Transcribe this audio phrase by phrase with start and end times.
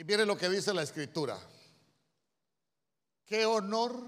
[0.00, 1.38] Y mire lo que dice la escritura.
[3.26, 4.00] Qué honor,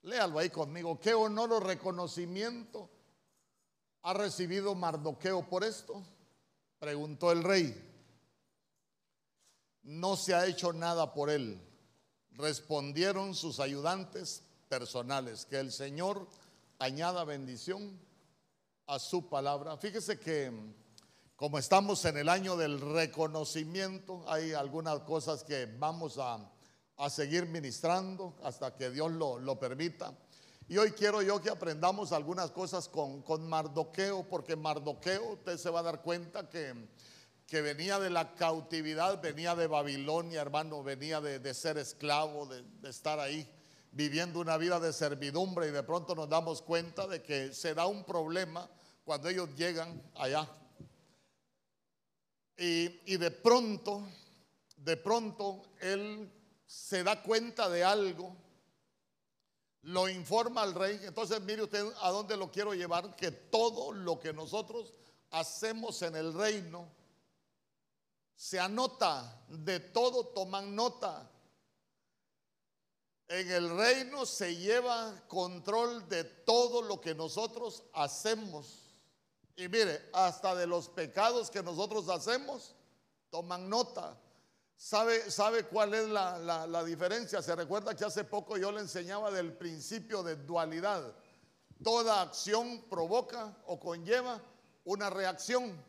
[0.00, 2.88] léalo ahí conmigo, qué honor o reconocimiento
[4.00, 6.02] ha recibido Mardoqueo por esto.
[6.78, 7.74] Preguntó el rey.
[9.82, 11.60] No se ha hecho nada por él.
[12.30, 15.44] Respondieron sus ayudantes personales.
[15.44, 16.26] Que el Señor
[16.78, 18.00] añada bendición
[18.86, 19.76] a su palabra.
[19.76, 20.50] Fíjese que
[21.36, 26.50] como estamos en el año del reconocimiento, hay algunas cosas que vamos a,
[27.10, 30.16] seguir ministrando hasta que Dios lo, permita.
[30.68, 35.70] Y hoy quiero yo que aprendamos algunas cosas con, con Mardoqueo, porque Mardoqueo, usted se
[35.70, 36.88] va a dar cuenta que,
[37.48, 42.90] que venía de la cautividad, venía de Babilonia, hermano, venía de, ser esclavo, de, de
[42.90, 43.46] estar ahí
[43.90, 47.86] viviendo una vida de servidumbre y de pronto nos damos cuenta de que se da
[47.86, 48.70] un problema
[49.04, 50.48] cuando ellos llegan allá
[52.56, 54.06] y, de pronto,
[54.76, 56.30] de pronto, él
[56.66, 58.36] se da cuenta de algo,
[59.82, 61.00] lo informa al rey.
[61.02, 64.94] Entonces, mire usted a dónde lo quiero llevar, que todo lo que nosotros
[65.30, 66.88] hacemos en el reino
[68.36, 71.30] se anota, de todo toman nota.
[73.28, 78.83] En el reino se lleva control de todo lo que nosotros hacemos.
[79.56, 82.74] Y mire, hasta de los pecados que nosotros hacemos,
[83.30, 84.16] toman nota.
[84.76, 87.40] ¿Sabe, sabe cuál es la, diferencia?
[87.40, 91.14] Se recuerda que hace poco yo le enseñaba del principio de dualidad.
[91.82, 94.42] Toda acción provoca o conlleva
[94.84, 95.80] una reacción.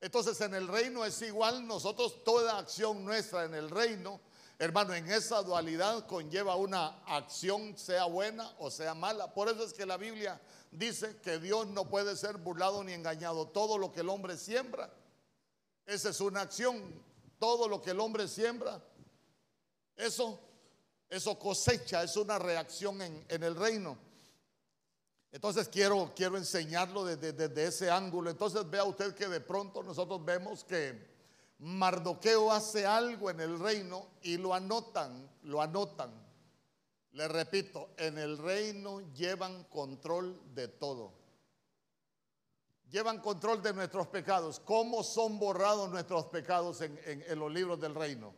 [0.00, 4.20] Entonces en el reino es igual, nosotros toda acción nuestra en el reino,
[4.58, 9.32] hermano, en esa dualidad conlleva una acción, sea buena o sea mala.
[9.32, 13.48] Por eso es que la Biblia dice que Dios no puede ser burlado ni engañado.
[13.48, 14.92] Todo lo que el hombre siembra,
[15.86, 17.02] esa es una acción.
[17.38, 18.82] Todo lo que el hombre siembra,
[19.96, 20.38] eso,
[21.08, 23.96] eso cosecha, es una reacción en, el reino.
[25.32, 28.28] Entonces quiero, quiero enseñarlo desde, desde ese ángulo.
[28.28, 31.08] Entonces vea usted que de pronto nosotros vemos que
[31.60, 36.10] Mardoqueo hace algo en el reino y lo anotan, lo anotan.
[37.12, 41.12] Le repito, en el reino llevan control de todo.
[42.88, 44.60] Llevan control de nuestros pecados.
[44.60, 48.32] ¿Cómo son borrados nuestros pecados en, los libros del reino?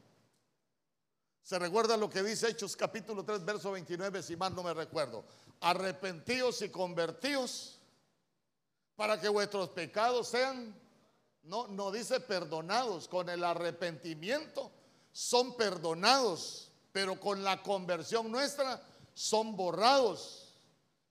[1.43, 5.25] ¿Se recuerda lo que dice Hechos capítulo 3, verso 29, si mal no me recuerdo?
[5.61, 7.79] Arrepentíos y convertíos
[8.97, 10.75] para que vuestros pecados sean,
[11.43, 14.71] no, no dice perdonados, con el arrepentimiento
[15.13, 18.81] son perdonados pero con la conversión nuestra
[19.15, 20.39] son borrados.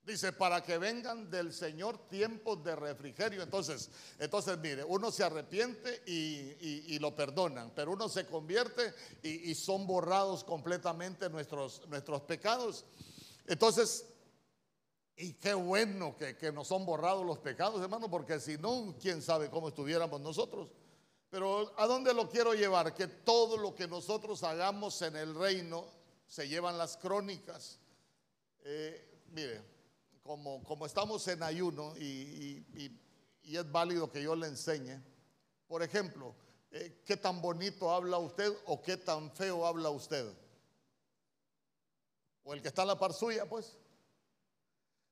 [0.03, 3.43] Dice, para que vengan del Señor tiempos de refrigerio.
[3.43, 9.85] Entonces, entonces mire, uno se arrepiente y, lo perdonan, pero uno se convierte y, son
[9.85, 12.85] borrados completamente nuestros, nuestros pecados.
[13.45, 14.05] Entonces,
[15.17, 19.21] y qué bueno que, que nos son borrados los pecados, hermano, porque si no, quién
[19.21, 20.71] sabe cómo estuviéramos nosotros.
[21.31, 22.93] Pero ¿a dónde lo quiero llevar?
[22.93, 25.87] Que todo lo que nosotros hagamos en el reino
[26.27, 27.79] se llevan las crónicas.
[28.63, 29.63] Eh, mire,
[30.23, 32.65] como, como, estamos en ayuno y,
[33.43, 35.01] es válido que yo le enseñe,
[35.67, 36.35] por ejemplo,
[36.69, 40.33] eh, ¿qué tan bonito habla usted o qué tan feo habla usted?
[42.43, 43.77] O el que está en la par suya, pues.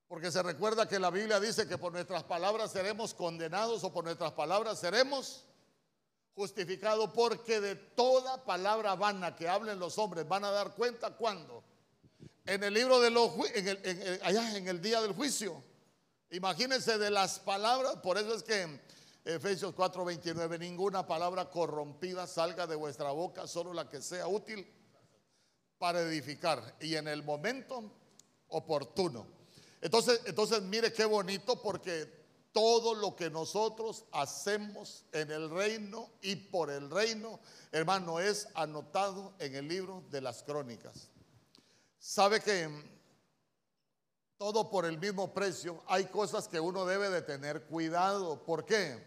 [0.07, 4.03] Porque se recuerda que la Biblia dice que por nuestras palabras seremos condenados o por
[4.03, 5.45] nuestras palabras seremos
[6.39, 11.61] justificado porque de toda palabra vana que hablen los hombres van a dar cuenta cuando
[12.45, 15.61] en el libro de los en allá en el día del juicio.
[16.31, 18.81] Imagínense de las palabras por eso es que en
[19.25, 24.65] Efesios 4:29 ninguna palabra corrompida salga de vuestra boca solo la que sea útil
[25.77, 27.83] para edificar y en el momento
[28.47, 29.27] oportuno.
[29.81, 32.18] Entonces entonces mire qué bonito porque
[32.51, 37.39] todo lo que nosotros hacemos en el reino y por el reino,
[37.71, 41.09] hermano, es anotado en el libro de las crónicas.
[41.99, 42.69] Sabe que
[44.37, 48.41] todo por el mismo precio, hay cosas que uno debe de tener cuidado.
[48.45, 48.97] ¿Por qué?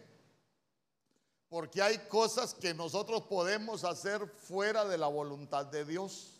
[1.48, 6.32] Porque hay cosas que nosotros podemos hacer fuera de la voluntad de Dios.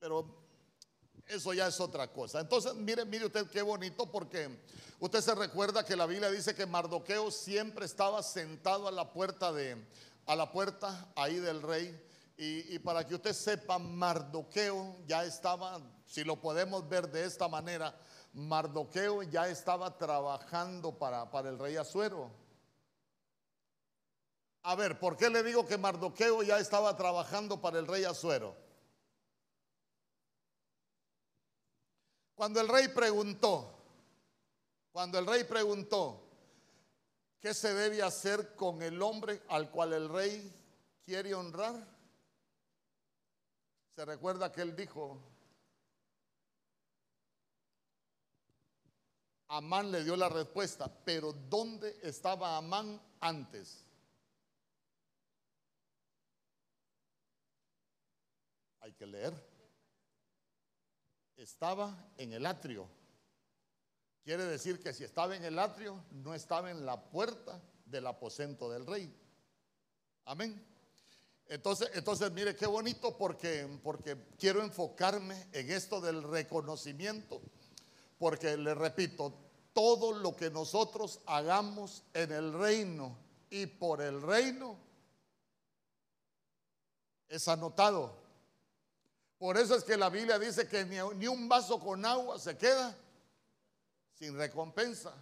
[0.00, 0.42] Pero
[1.26, 2.40] eso ya es otra cosa.
[2.40, 4.50] Entonces, mire, mire usted qué bonito porque
[5.02, 9.52] usted se recuerda que la Biblia dice que Mardoqueo siempre estaba sentado a la puerta
[9.52, 9.76] de,
[10.26, 12.08] a la puerta ahí del rey.
[12.36, 17.94] Y, para que usted sepa, Mardoqueo ya estaba, si lo podemos ver de esta manera,
[18.32, 22.30] Mardoqueo ya estaba trabajando para, para el rey Azuero.
[24.62, 28.56] A ver, ¿por qué le digo que Mardoqueo ya estaba trabajando para el rey Azuero?
[32.36, 33.81] Cuando el rey preguntó,
[34.92, 36.22] cuando el rey preguntó,
[37.40, 40.52] ¿qué se debe hacer con el hombre al cual el rey
[41.04, 41.74] quiere honrar?
[43.96, 45.18] Se recuerda que él dijo,
[49.48, 53.84] Amán le dio la respuesta, pero ¿dónde estaba Amán antes?
[58.80, 59.32] Hay que leer.
[61.36, 63.01] Estaba en el atrio.
[64.24, 68.70] Quiere decir que si estaba en el atrio, no estaba en la puerta del aposento
[68.70, 69.12] del rey.
[70.26, 70.64] Amén.
[71.46, 77.42] Entonces, entonces mire qué bonito porque, porque quiero enfocarme en esto del reconocimiento.
[78.16, 79.34] Porque le repito,
[79.72, 83.18] todo lo que nosotros hagamos en el reino
[83.50, 84.78] y por el reino
[87.28, 88.14] es anotado.
[89.38, 92.56] Por eso es que la Biblia dice que ni, ni un vaso con agua se
[92.56, 92.96] queda
[94.22, 95.12] sin recompensa.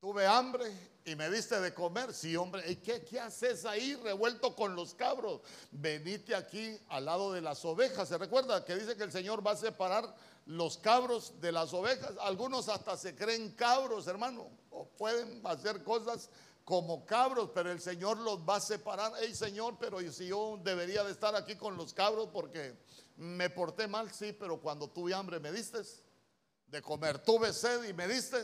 [0.00, 0.66] Tuve hambre
[1.04, 2.12] y me diste de comer.
[2.12, 5.40] Sí, hombre, ¿y qué, qué haces ahí revuelto con los cabros?
[5.70, 8.08] Venite aquí al lado de las ovejas.
[8.08, 10.12] ¿Se recuerda que dice que el Señor va a separar
[10.46, 12.14] los cabros de las ovejas?
[12.20, 16.28] Algunos hasta se creen cabros, hermano, o pueden hacer cosas
[16.64, 19.12] como cabros, pero el Señor los va a separar.
[19.20, 22.76] Hey, Señor, pero si yo debería de estar aquí con los cabros porque
[23.16, 25.78] me porté mal, sí, pero cuando tuve hambre me diste
[26.74, 28.42] de comer, tuve sed y me diste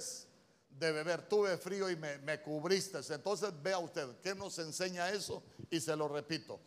[0.70, 3.00] de beber, tuve frío y me, cubriste.
[3.12, 5.42] Entonces vea usted, ¿qué nos enseña eso?
[5.68, 6.60] Y se lo repito,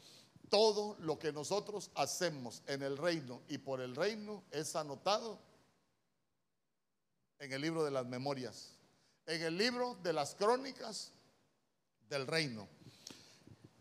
[0.50, 5.40] todo lo que nosotros hacemos en el reino y por el reino es anotado
[7.40, 8.74] en el libro de las memorias,
[9.26, 11.14] en el libro de las crónicas
[12.10, 12.68] del reino.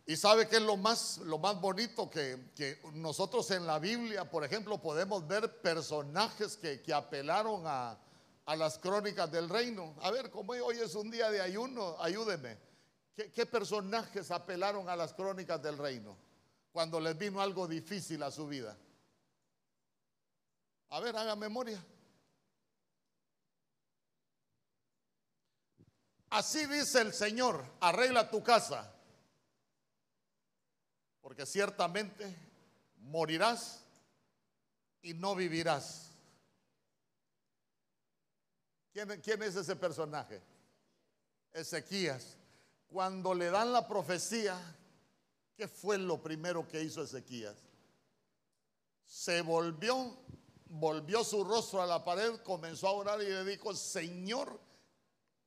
[0.04, 4.28] Y sabe que es lo más, lo más bonito que, que, nosotros en la Biblia,
[4.28, 7.98] por ejemplo, podemos ver personajes que, que apelaron a,
[8.46, 9.94] a las crónicas del reino.
[10.02, 12.58] A ver, como hoy es un día de ayuno, ayúdeme.
[13.14, 16.16] ¿Qué, personajes apelaron a las crónicas del reino
[16.72, 18.76] cuando les vino algo difícil a su vida?
[20.88, 21.84] A ver, haga memoria.
[26.30, 28.91] Así dice el Señor, arregla tu casa,
[31.22, 32.36] porque ciertamente
[32.98, 33.80] morirás
[35.00, 36.10] y no vivirás.
[38.92, 40.42] ¿Quién, es ese personaje?
[41.52, 42.36] Ezequías.
[42.88, 44.58] Cuando le dan la profecía,
[45.56, 47.56] ¿qué fue lo primero que hizo Ezequías?
[49.06, 50.18] Se volvió,
[50.66, 54.60] volvió su rostro a la pared, comenzó a orar y le dijo, Señor,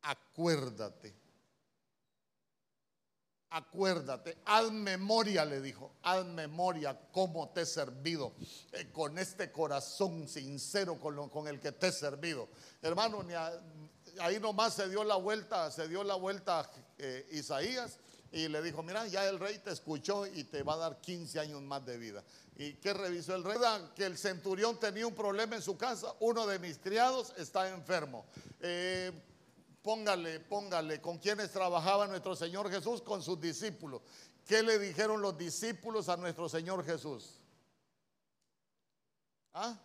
[0.01, 1.24] acuérdate.
[3.55, 8.33] Acuérdate, haz memoria, le dijo, haz memoria cómo te he servido,
[8.73, 12.49] eh, con este corazón sincero con, con, el que te he servido.
[12.81, 13.25] Hermano,
[14.19, 17.97] ahí nomás se dio la vuelta, se dio la vuelta eh, Isaías
[18.29, 21.39] y le dijo, mira, ya el rey te escuchó y te va a dar 15
[21.39, 22.25] años más de vida.
[22.57, 23.57] ¿Y qué revisó el rey?
[23.95, 28.25] Que el centurión tenía un problema en su casa, uno de mis criados está enfermo.
[28.59, 29.13] Eh,
[29.85, 34.01] póngale, póngale, con quienes trabajaba nuestro Señor Jesús, con sus discípulos.
[34.43, 37.39] ¿Qué le dijeron los discípulos a nuestro Señor Jesús?
[39.53, 39.79] ¿Ah?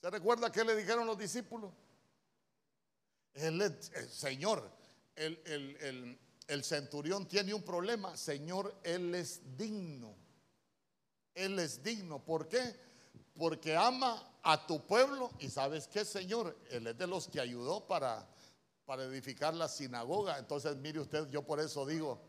[0.00, 1.74] ¿Se recuerda qué le dijeron los discípulos?
[3.34, 3.78] El,
[4.10, 4.70] Señor,
[5.14, 8.16] el, el centurión tiene un problema.
[8.16, 10.16] Señor, Él es digno.
[11.34, 12.24] Él es digno.
[12.24, 12.80] ¿Por qué?
[13.36, 17.86] Porque ama a tu pueblo y sabes qué, Señor, Él es de los que ayudó
[17.86, 18.26] para,
[18.84, 20.38] para edificar la sinagoga.
[20.38, 22.20] Entonces, mire usted, yo por eso digo,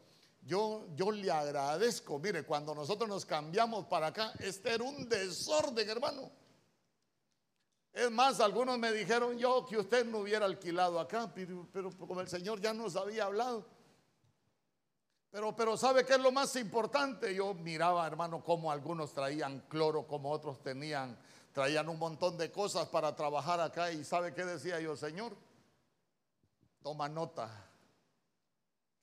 [0.44, 5.90] yo, yo le agradezco, mire, cuando nosotros nos cambiamos para acá, este era un desorden,
[5.90, 6.32] hermano.
[7.94, 12.22] Es más, algunos me dijeron yo que usted no hubiera alquilado acá, pero, pero como
[12.22, 13.68] el Señor ya nos había hablado.
[15.30, 17.34] Pero, pero ¿sabe qué es lo más importante?
[17.34, 21.18] Yo miraba, hermano, cómo algunos traían cloro, como otros tenían
[21.54, 25.36] traían un montón de cosas para trabajar acá y ¿sabe qué decía yo, Señor?
[26.82, 27.50] Toma nota,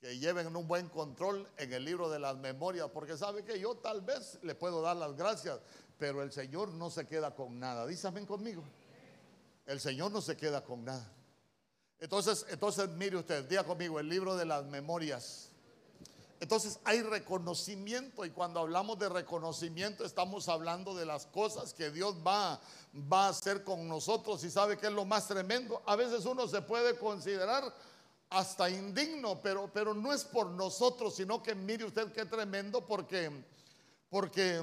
[0.01, 3.77] que lleven un buen control en el libro de las memorias, porque sabe que yo
[3.77, 5.61] tal vez le puedo dar las gracias,
[5.99, 7.87] pero el Señor no se queda con nada.
[7.87, 8.63] Dísame conmigo.
[9.67, 11.13] El Señor no se queda con nada.
[11.99, 15.51] Entonces, entonces mire usted, diga conmigo el libro de las memorias
[16.41, 22.15] entonces hay reconocimiento y cuando hablamos de reconocimiento estamos hablando de las cosas que Dios
[22.25, 22.61] va,
[23.13, 25.83] va a hacer con nosotros y sabe que es lo más tremendo.
[25.85, 27.75] A veces uno se puede considerar
[28.31, 33.31] hasta indigno, pero, pero no es por nosotros, sino que mire usted qué tremendo, porque,
[34.09, 34.63] porque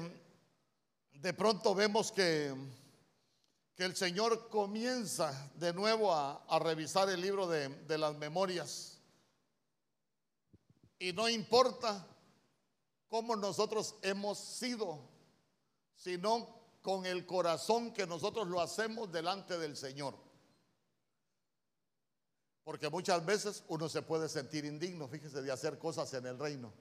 [1.12, 2.54] de pronto vemos que,
[3.74, 8.95] que el Señor comienza de nuevo a, revisar el libro de, de las memorias.
[10.98, 12.06] Y no importa
[13.08, 15.00] cómo nosotros hemos sido,
[15.94, 20.16] sino con el corazón que nosotros lo hacemos delante del Señor.
[22.64, 26.72] Porque muchas veces uno se puede sentir indigno, fíjese, de hacer cosas en el reino.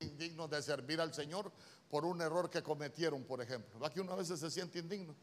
[0.00, 1.52] Indigno de servir al Señor
[1.88, 3.78] por un error que cometieron, por ejemplo.
[3.78, 5.14] ¿Va que una vez se siente indigno?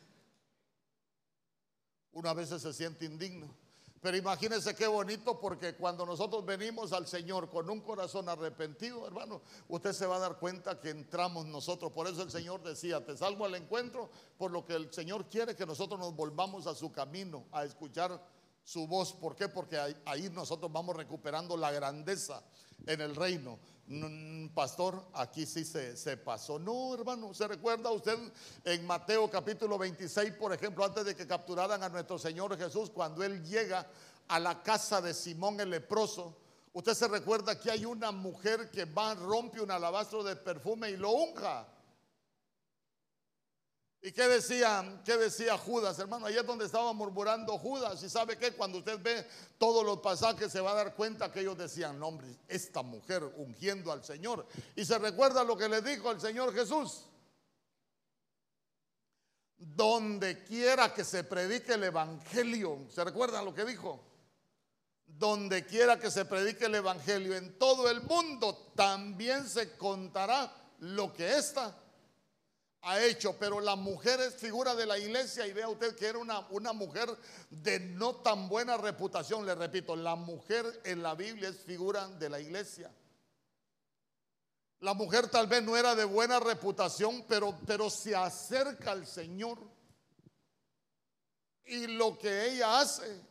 [2.12, 3.54] Una vez se siente indigno.
[4.02, 9.42] Pero imagínense qué bonito porque cuando nosotros venimos al Señor con un corazón arrepentido, hermano,
[9.68, 11.92] usted se va a dar cuenta que entramos nosotros.
[11.92, 15.56] Por eso el Señor decía, te salgo al encuentro, por lo que el Señor quiere
[15.56, 18.22] que nosotros nos volvamos a su camino, a escuchar
[18.64, 19.12] su voz.
[19.12, 19.50] ¿Por qué?
[19.50, 22.42] Porque ahí, nosotros vamos recuperando la grandeza
[22.86, 23.60] en el reino.
[24.54, 26.60] Pastor, aquí sí se, se, pasó.
[26.60, 28.20] No, hermano, ¿se recuerda usted
[28.64, 33.24] en Mateo capítulo 26, por ejemplo, antes de que capturaran a nuestro Señor Jesús, cuando
[33.24, 33.88] Él llega
[34.28, 36.38] a la casa de Simón el leproso?
[36.72, 40.98] Usted se recuerda que hay una mujer que va, rompe un alabastro de perfume y
[40.98, 41.68] lo unja.
[44.02, 46.26] ¿Y qué decía, qué decía Judas, hermano?
[46.26, 48.02] Ahí es donde estaba murmurando Judas.
[48.02, 49.28] Y sabe que cuando usted ve
[49.58, 53.24] todos los pasajes se va a dar cuenta que ellos decían, no, hombre, esta mujer
[53.36, 54.48] ungiendo al Señor.
[54.76, 57.08] Y se recuerda lo que le dijo el Señor Jesús.
[59.58, 64.02] Donde quiera que se predique el Evangelio, ¿se recuerdan lo que dijo?
[65.06, 71.12] Donde quiera que se predique el Evangelio en todo el mundo, también se contará lo
[71.12, 71.76] que esta
[72.82, 76.18] ha hecho, pero la mujer es figura de la iglesia y vea usted que era
[76.18, 77.10] una, una mujer
[77.50, 82.30] de no tan buena reputación, le repito, la mujer en la Biblia es figura de
[82.30, 82.92] la iglesia.
[84.82, 89.60] La mujer tal vez no era de buena reputación, pero, pero se acerca al Señor.
[91.66, 93.22] Y lo que ella hace,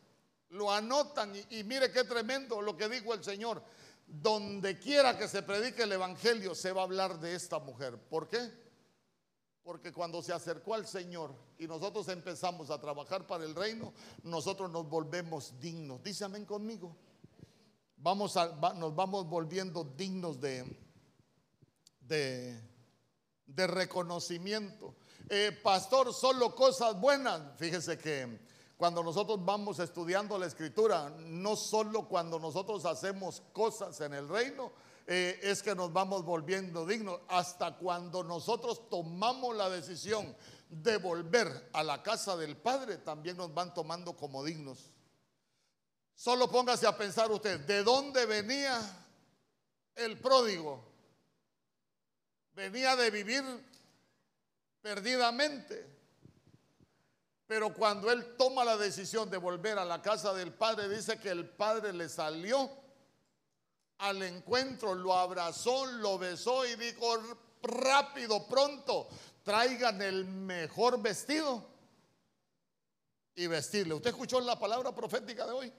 [0.49, 1.35] lo anotan.
[1.35, 3.63] Y, y mire qué tremendo lo que dijo el Señor.
[4.05, 7.97] Donde quiera que se predique el Evangelio, se va a hablar de esta mujer.
[7.97, 8.68] ¿Por qué?
[9.69, 14.71] Porque cuando se acercó al Señor y nosotros empezamos a trabajar para el reino, nosotros
[14.71, 16.01] nos volvemos dignos.
[16.01, 16.97] Dice amén conmigo.
[17.97, 20.65] Vamos a, nos vamos volviendo dignos de,
[21.99, 22.59] de,
[23.45, 24.95] de reconocimiento.
[25.29, 27.39] Eh, pastor, solo cosas buenas.
[27.59, 28.39] Fíjese que
[28.75, 34.71] cuando nosotros vamos estudiando la escritura, no solo cuando nosotros hacemos cosas en el reino,
[35.11, 37.19] eh, es que nos vamos volviendo dignos.
[37.29, 40.37] Hasta cuando nosotros tomamos la decisión
[40.69, 44.91] de volver a la casa del Padre, también nos van tomando como dignos.
[46.13, 48.79] Solo póngase a pensar usted, ¿de dónde venía
[49.95, 50.85] el pródigo?
[52.53, 53.43] Venía de vivir
[54.79, 55.87] perdidamente.
[57.47, 61.29] Pero cuando él toma la decisión de volver a la casa del Padre, dice que
[61.31, 62.78] el Padre le salió
[63.99, 67.17] al encuentro, lo abrazó, lo besó y dijo,
[67.61, 69.07] rápido, pronto,
[69.43, 71.65] traigan el mejor vestido
[73.35, 73.93] y vestirle.
[73.93, 75.73] ¿Usted escuchó la palabra profética de hoy?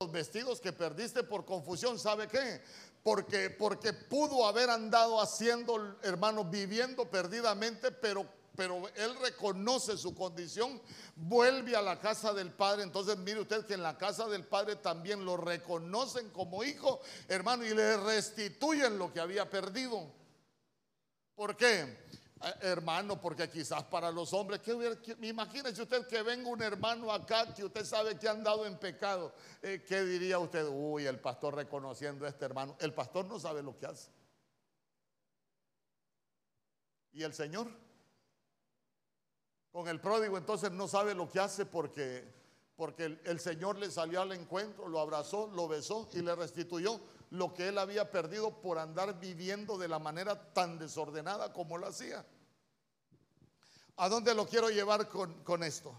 [0.00, 2.62] Los vestidos que perdiste por confusión, ¿sabe qué?
[3.02, 8.26] Porque, porque pudo haber andado haciendo, hermano, viviendo perdidamente, pero
[8.56, 10.80] pero él reconoce su condición,
[11.14, 12.82] vuelve a la casa del Padre.
[12.82, 17.64] Entonces mire usted que en la casa del Padre también lo reconocen como hijo, hermano,
[17.64, 20.12] y le restituyen lo que había perdido.
[21.34, 22.08] ¿Por qué?
[22.40, 24.72] Eh, hermano, porque quizás para los hombres, que,
[25.22, 29.32] imagínese usted que venga un hermano acá que usted sabe que ha andado en pecado.
[29.62, 30.66] Eh, ¿Qué diría usted?
[30.68, 32.76] Uy, el pastor reconociendo a este hermano.
[32.78, 34.10] El pastor no sabe lo que hace.
[37.12, 37.68] ¿Y el Señor?
[39.78, 42.24] Con el pródigo entonces no sabe lo que hace porque,
[42.74, 46.98] porque el, Señor le salió al encuentro, lo abrazó, lo besó y le restituyó
[47.30, 51.86] lo que él había perdido por andar viviendo de la manera tan desordenada como lo
[51.86, 52.26] hacía.
[53.98, 55.94] ¿A dónde lo quiero llevar con, con esto?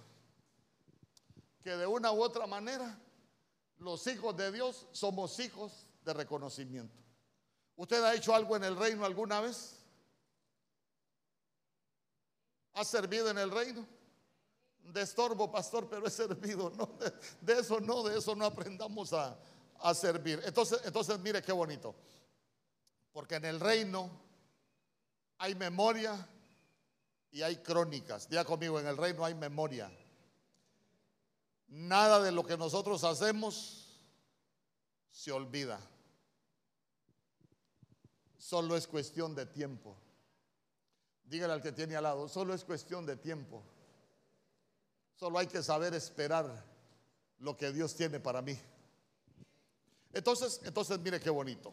[1.63, 2.99] Que de una u otra manera
[3.77, 6.97] los hijos de Dios somos hijos de reconocimiento.
[7.77, 9.78] ¿Usted ha hecho algo en el reino alguna vez?
[12.73, 13.85] ¿Ha servido en el reino?
[14.83, 16.71] De estorbo, pastor, pero he servido.
[17.41, 19.37] De, eso no, de eso no aprendamos a,
[19.93, 20.41] servir.
[20.45, 21.95] Entonces, entonces, mire qué bonito.
[23.11, 24.09] Porque en el reino
[25.37, 26.27] hay memoria
[27.31, 28.27] y hay crónicas.
[28.29, 29.91] Diga conmigo, en el reino hay memoria
[31.69, 33.99] nada de lo que nosotros hacemos
[35.09, 35.79] se olvida.
[38.37, 39.95] Solo es cuestión de tiempo.
[41.29, 43.61] Dígale al que tiene al lado, solo es cuestión de tiempo.
[45.15, 46.65] Solo hay que saber esperar
[47.37, 48.59] lo que Dios tiene para mí.
[50.11, 51.71] Entonces, entonces mire qué bonito.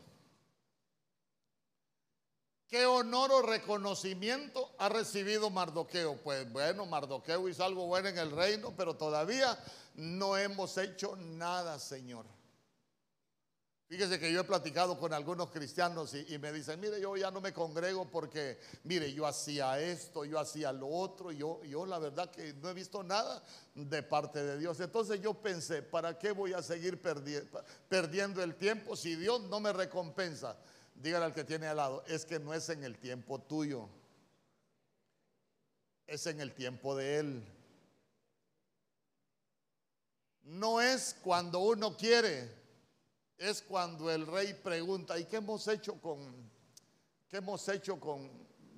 [2.68, 6.16] ¿Qué honor o reconocimiento ha recibido Mardoqueo?
[6.16, 9.58] Pues bueno, Mardoqueo hizo algo bueno en el reino, pero todavía
[9.94, 12.26] no hemos hecho nada, Señor.
[13.88, 17.40] Fíjese que yo he platicado con algunos cristianos y, me dicen, mire, yo ya no
[17.40, 22.28] me congrego porque, mire, yo hacía esto, yo hacía lo otro, yo, yo la verdad
[22.32, 23.40] que no he visto nada
[23.76, 24.80] de parte de Dios.
[24.80, 29.72] Entonces yo pensé, ¿para qué voy a seguir perdiendo el tiempo si Dios no me
[29.72, 30.58] recompensa?
[30.96, 33.88] Dígale al que tiene al lado, es que no es en el tiempo tuyo,
[36.08, 37.52] es en el tiempo de Él.
[40.42, 42.65] No es cuando uno quiere,
[43.38, 46.50] es cuando el rey pregunta, ¿y qué hemos hecho con,
[47.28, 48.30] qué hemos hecho con,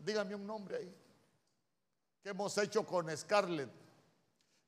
[0.04, 0.94] dígame un nombre ahí,
[2.22, 3.70] qué hemos hecho con Scarlett?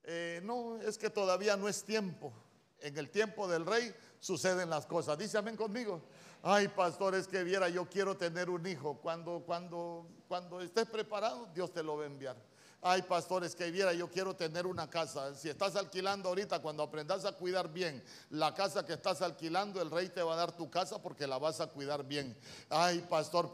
[0.04, 2.32] Eh, no, es que todavía no es tiempo.
[2.78, 5.18] En el tiempo del rey suceden las cosas.
[5.18, 6.02] Dice amén conmigo.
[6.42, 8.98] Ay, pastor, es que viera, yo quiero tener un hijo.
[9.02, 12.49] Cuando, cuando, cuando estés preparado, Dios te lo va a enviar.
[12.82, 15.34] Ay, pastores, que viera, yo quiero tener una casa.
[15.34, 19.90] Si estás alquilando ahorita, cuando aprendas a cuidar bien la casa que estás alquilando, el
[19.90, 22.34] rey te va a dar tu casa porque la vas a cuidar bien.
[22.70, 23.52] Ay, pastor,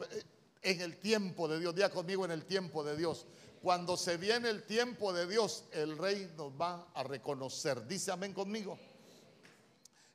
[0.62, 3.26] en el tiempo de Dios, día conmigo en el tiempo de Dios.
[3.61, 7.85] Cuando se viene el tiempo de Dios, el rey nos va a reconocer.
[7.85, 8.78] Dice amén conmigo.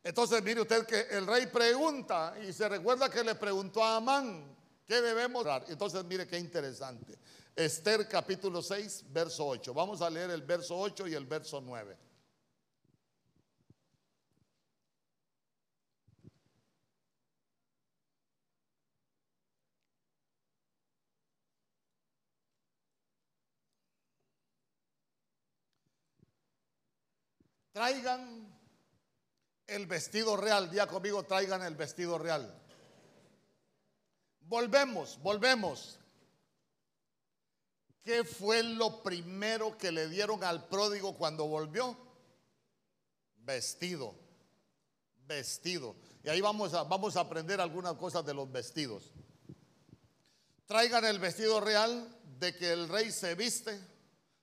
[0.04, 4.56] Entonces mire usted que el rey pregunta y se recuerda que le preguntó a Amán,
[4.88, 5.66] ¿qué debemos dar?
[5.68, 7.18] Entonces mire qué interesante.
[7.56, 9.74] Esther capítulo 6, verso 8.
[9.74, 11.98] Vamos a leer el verso 8 y el verso 9.
[27.74, 28.62] Traigan
[29.68, 30.70] el vestido real.
[30.70, 32.54] Día conmigo, traigan el vestido real.
[34.42, 36.01] Volvemos, volvemos.
[38.04, 41.96] ¿Qué fue lo primero que le dieron al pródigo cuando volvió?
[43.38, 44.16] Vestido,
[45.28, 45.96] vestido.
[46.24, 49.14] Y ahí vamos a, vamos a aprender algunas cosas de los vestidos.
[50.66, 53.80] Traigan el vestido real de que el rey se viste,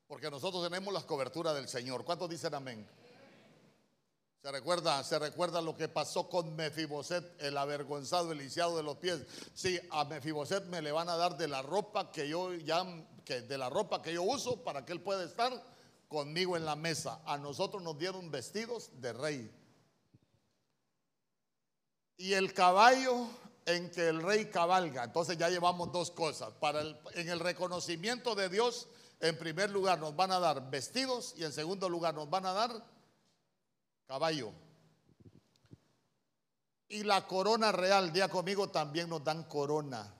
[0.07, 2.05] porque nosotros tenemos las coberturas del Señor.
[2.05, 2.89] ¿Cuántos dicen amén?
[4.43, 8.99] Se recuerda, se recuerda lo que pasó con Mefiboset, el avergonzado, el lisiado de los
[8.99, 9.21] pies.
[9.53, 12.85] Sí, a Mefiboset me le van a dar de la ropa que yo ya,
[13.25, 15.53] que de la ropa que yo uso para que él pueda estar
[16.07, 17.21] conmigo en la mesa.
[17.27, 19.55] A nosotros nos dieron vestidos de rey.
[22.17, 23.27] Y el caballo
[23.67, 25.05] en que el rey cabalga.
[25.05, 26.53] Entonces ya llevamos dos cosas.
[26.55, 28.89] Para en el reconocimiento de Dios,
[29.21, 32.53] en primer lugar nos van a dar vestidos y en segundo lugar nos van a
[32.53, 32.98] dar
[34.09, 34.55] caballo.
[36.89, 40.15] Y la corona real, día conmigo, también nos dan corona,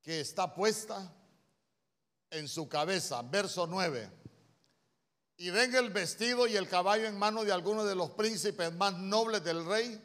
[0.00, 1.12] que está puesta
[2.30, 3.20] en su cabeza.
[3.20, 4.10] Verso 9.
[5.36, 8.94] Y den el vestido y el caballo en mano de alguno de los príncipes más
[8.94, 10.02] nobles del rey,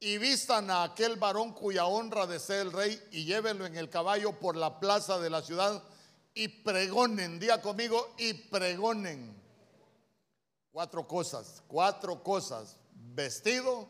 [0.00, 4.38] y vistan a aquel varón cuya honra desea el rey, y llévenlo en el caballo
[4.38, 5.82] por la plaza de la ciudad,
[6.34, 9.41] y pregonen, día conmigo, y pregonen
[10.72, 12.78] Cuatro cosas, cuatro cosas.
[12.94, 13.88] Vestido,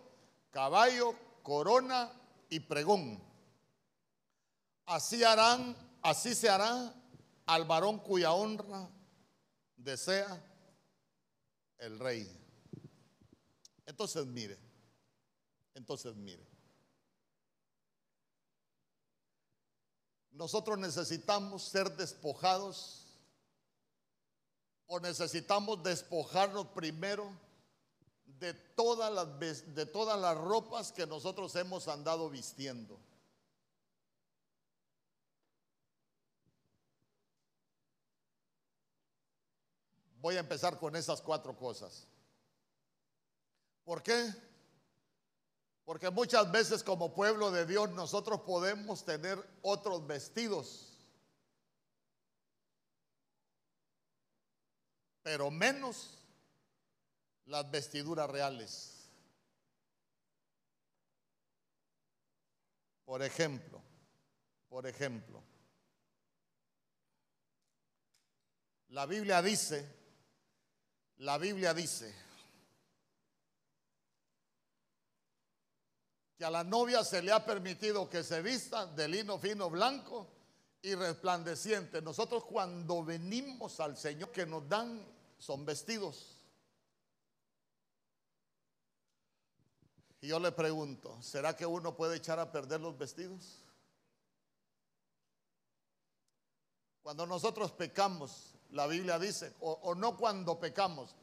[0.51, 2.13] caballo, corona
[2.51, 3.23] y pregón.
[4.85, 6.93] Así harán, así se hará
[7.47, 8.91] al varón cuya honra
[9.77, 10.43] desea
[11.79, 12.29] el rey.
[13.87, 14.59] Entonces mire,
[15.75, 16.45] entonces mire.
[20.33, 23.02] Nosotros necesitamos ser despojados
[24.93, 27.33] o necesitamos despojarnos primero
[28.27, 33.01] de todas las, de todas las ropas que nosotros hemos andado vistiendo.
[40.21, 42.07] Voy a empezar con esas cuatro cosas.
[43.85, 44.31] ¿Por qué?
[45.87, 50.92] Porque muchas veces como pueblo de Dios nosotros podemos tener otros vestidos
[55.23, 56.19] pero menos
[57.47, 59.11] las vestiduras reales.
[63.05, 63.83] Por ejemplo,
[64.69, 65.43] por ejemplo,
[68.89, 70.03] la Biblia dice
[71.23, 72.13] La Biblia dice
[76.37, 80.29] que a la novia se le ha permitido que se vista de lino fino blanco
[80.83, 82.03] y resplandeciente.
[82.03, 85.07] Nosotros cuando venimos al Señor que nos dan
[85.39, 86.37] son vestidos.
[90.21, 93.59] Y yo le pregunto, ¿será que uno puede echar a perder los vestidos?
[97.03, 101.17] Cuando nosotros pecamos, la Biblia dice, o, o no cuando pecamos,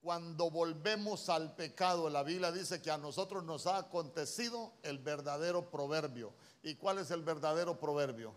[0.00, 5.70] cuando volvemos al pecado, la Biblia dice que a nosotros nos ha acontecido el verdadero
[5.70, 6.32] proverbio.
[6.62, 8.34] ¿Y cuál es el verdadero proverbio?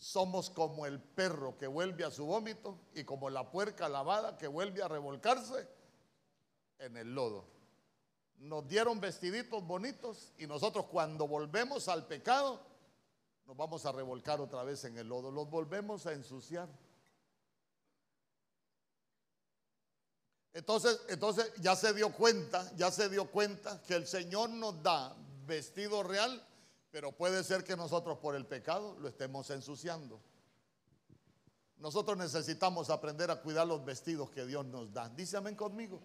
[0.00, 4.48] Somos como el perro que vuelve a su vómito y como la puerca lavada que
[4.48, 5.68] vuelve a revolcarse
[6.78, 7.44] en el lodo.
[8.38, 12.60] Nos dieron vestiditos bonitos y nosotros cuando volvemos al pecado
[13.44, 16.68] nos vamos a revolcar otra vez en el lodo, los volvemos a ensuciar.
[20.54, 25.14] Entonces, entonces ya se dio cuenta, ya se dio cuenta que el Señor nos da
[25.46, 26.42] vestido real,
[26.90, 30.20] pero puede ser que nosotros por el pecado lo estemos ensuciando.
[31.76, 35.08] Nosotros necesitamos aprender a cuidar los vestidos que Dios nos da.
[35.08, 36.00] Dice amén conmigo.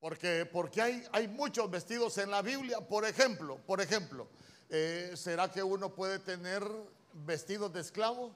[0.00, 2.80] Porque, porque hay, hay muchos vestidos en la Biblia.
[2.80, 4.28] Por ejemplo, por ejemplo,
[4.68, 6.64] eh, ¿será que uno puede tener
[7.12, 8.34] vestidos de esclavo?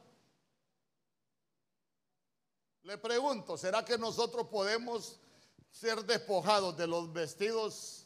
[2.82, 5.20] Le pregunto, ¿será que nosotros podemos
[5.70, 8.01] ser despojados de los vestidos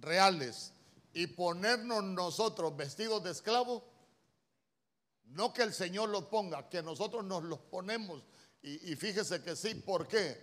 [0.00, 0.72] reales
[1.12, 3.84] y ponernos nosotros vestidos de esclavo?
[5.26, 8.22] No que el Señor los ponga, que nosotros nos los ponemos.
[8.62, 10.42] Y, y, fíjese que sí, ¿por qué?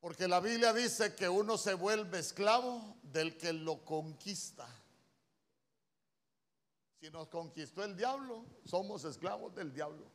[0.00, 4.68] Porque la Biblia dice que uno se vuelve esclavo del que lo conquista.
[7.00, 10.10] Si nos conquistó el diablo, somos esclavos del diablo.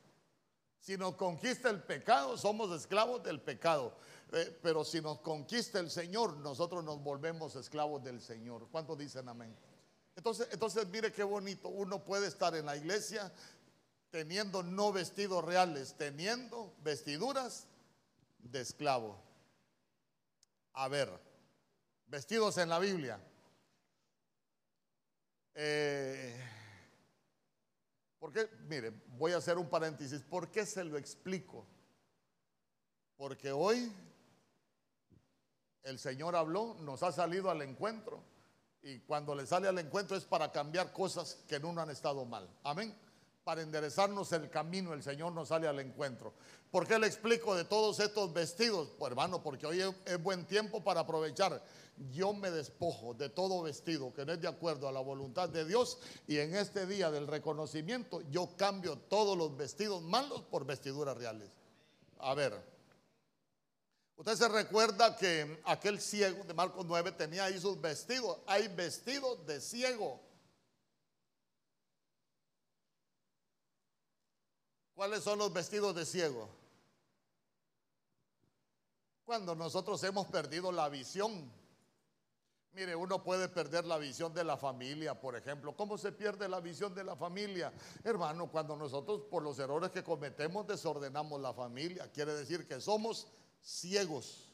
[0.82, 3.96] Si nos conquista el pecado, somos esclavos del pecado.
[4.32, 8.70] Pero si nos conquista el Señor, nosotros nos volvemos esclavos del Señor.
[8.72, 9.54] ¿Cuántos dicen amén?
[10.16, 11.68] Entonces, entonces mire qué bonito.
[11.68, 13.30] Uno puede estar en la iglesia
[14.10, 17.68] teniendo no vestidos reales, teniendo vestiduras
[18.40, 19.22] de esclavo.
[20.74, 21.10] A ver,
[22.08, 23.20] vestidos en la Biblia.
[25.54, 26.42] Eh,
[28.18, 30.22] porque, mire, voy a hacer un paréntesis.
[30.22, 31.66] ¿Por qué se lo explico?
[33.18, 33.92] Porque hoy
[35.84, 38.24] el Señor habló, nos ha salido al encuentro.
[38.84, 42.50] Y cuando le sale al encuentro es para cambiar cosas que no han estado mal.
[42.64, 42.96] Amén.
[43.44, 46.34] Para enderezarnos el camino, el Señor nos sale al encuentro.
[46.70, 48.92] ¿Por qué le explico de todos estos vestidos?
[48.98, 51.62] Pues hermano, porque hoy es buen tiempo para aprovechar
[52.10, 55.66] yo me despojo de todo vestido que no es de acuerdo a la voluntad de
[55.66, 61.18] Dios y en este día del reconocimiento yo cambio todos los vestidos malos por vestiduras
[61.18, 61.50] reales.
[62.20, 62.54] A ver,
[64.16, 69.46] usted se recuerda que aquel ciego de Marcos 9 tenía ahí sus vestidos, hay vestidos
[69.46, 70.20] de ciego.
[74.94, 76.50] ¿Cuáles son los vestidos de ciego?
[79.26, 81.52] Cuando nosotros hemos perdido la visión
[82.74, 85.76] Mire, uno puede perder la visión de la familia, por ejemplo.
[85.76, 87.74] ¿Cómo se pierde la visión de la familia?
[88.02, 93.28] Hermano, cuando nosotros por los errores que cometemos desordenamos la familia, quiere decir que somos
[93.62, 94.48] ciegos.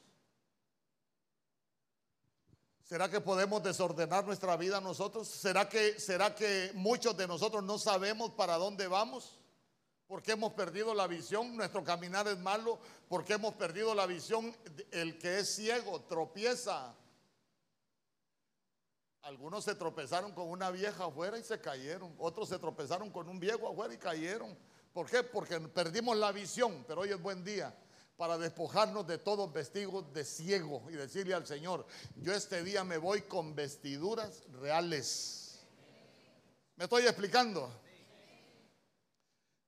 [2.83, 5.27] ¿Será que podemos desordenar nuestra vida nosotros?
[5.27, 9.37] ¿Será que, ¿Será que muchos de nosotros no sabemos para dónde vamos?
[10.07, 14.55] Porque hemos perdido la visión, nuestro caminar es malo, porque hemos perdido la visión,
[14.91, 16.95] el que es ciego tropieza
[19.27, 22.15] algunos se tropezaron con una vieja afuera y se cayeron.
[22.17, 24.57] Otros se tropezaron con un viejo afuera y cayeron.
[24.93, 25.21] ¿Por qué?
[25.21, 26.85] Porque perdimos la visión.
[26.87, 27.75] Pero hoy es buen día
[28.17, 31.85] para despojarnos de todos vestidos de ciego y decirle al Señor,
[32.17, 35.59] yo este día me voy con vestiduras reales.
[36.75, 37.71] ¿Me estoy explicando?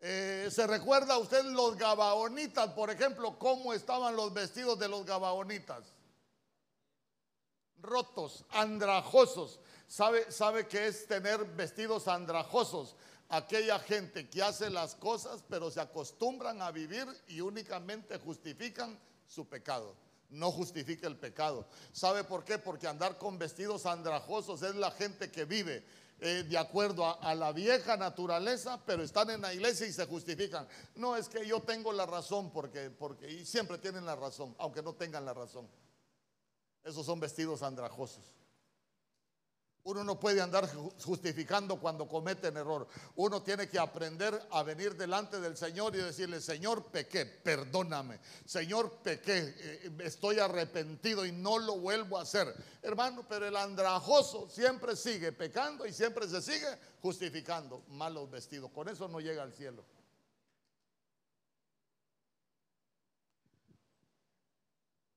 [0.01, 5.93] Eh, ¿Se recuerda usted los gabaonitas, por ejemplo, cómo estaban los vestidos de los gabaonitas?
[7.81, 9.59] rotos, andrajosos.
[9.87, 12.95] ¿Sabe, ¿Sabe qué es tener vestidos andrajosos?
[13.29, 19.47] Aquella gente que hace las cosas pero se acostumbran a vivir y únicamente justifican su
[19.47, 19.95] pecado.
[20.31, 21.67] No justifica el pecado.
[21.91, 22.57] ¿Sabe por qué?
[22.57, 25.83] Porque andar con vestidos andrajosos es la gente que vive
[26.21, 30.05] eh, de acuerdo a, a, la vieja naturaleza, pero están en la iglesia y se
[30.05, 30.67] justifican.
[30.95, 34.81] No, es que yo tengo la razón porque, porque y siempre tienen la razón, aunque
[34.81, 35.67] no tengan la razón.
[36.83, 38.33] Esos son vestidos andrajosos.
[39.83, 40.69] Uno no puede andar
[41.03, 42.87] justificando cuando comete un error.
[43.15, 48.19] Uno tiene que aprender a venir delante del Señor y decirle, Señor, pequé, perdóname.
[48.45, 52.53] Señor, pequé, eh, estoy arrepentido y no lo vuelvo a hacer.
[52.81, 58.71] Hermano, pero el andrajoso siempre sigue pecando y siempre se sigue justificando malos vestidos.
[58.71, 59.85] Con eso no llega al cielo.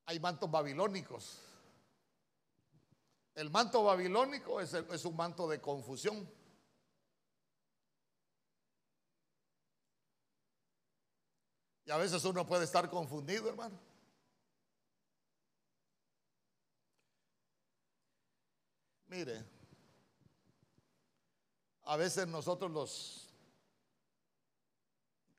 [0.07, 1.52] Hay mantos babilónicos
[3.35, 6.29] el manto babilónico es, un manto de confusión.
[11.85, 13.79] Y a veces uno puede estar confundido, hermano.
[19.07, 19.45] Mire,
[21.85, 23.29] a veces nosotros los...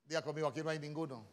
[0.05, 1.32] Día conmigo, aquí no hay ninguno.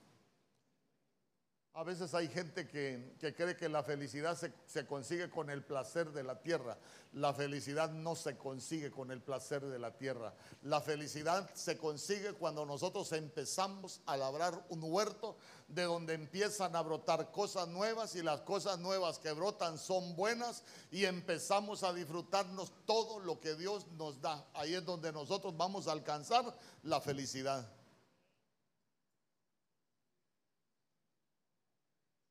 [1.74, 6.11] A veces hay gente que, cree que la felicidad se, se, consigue con el placer
[6.11, 6.76] de la tierra.
[7.12, 10.35] La felicidad no se consigue con el placer de la tierra.
[10.62, 15.37] La felicidad se consigue cuando nosotros empezamos a labrar un huerto
[15.68, 20.64] de donde empiezan a brotar cosas nuevas y las cosas nuevas que brotan son buenas
[20.90, 24.44] y empezamos a disfrutarnos todo lo que Dios nos da.
[24.54, 26.52] Ahí es donde nosotros vamos a alcanzar
[26.83, 27.80] la felicidad.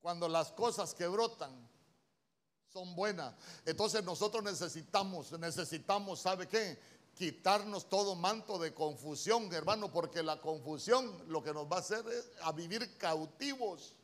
[0.02, 1.70] Cuando las cosas que brotan
[2.72, 3.34] son buenas.
[3.66, 6.80] Entonces nosotros necesitamos, necesitamos, ¿sabe qué?
[7.16, 12.06] Quitarnos todo manto de confusión, hermano, porque la confusión lo que nos va a hacer
[12.08, 13.96] es a vivir cautivos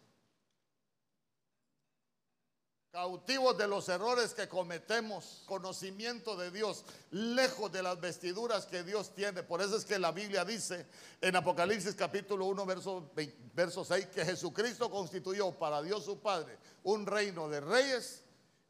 [2.95, 9.13] cautivos de los errores que cometemos, conocimiento de Dios, lejos de las vestiduras que Dios
[9.13, 9.43] tiene.
[9.43, 10.85] Por eso es que la Biblia dice
[11.19, 13.11] en Apocalipsis capítulo 1, verso,
[13.53, 18.23] verso 6, que Jesucristo constituyó para Dios su Padre un reino de reyes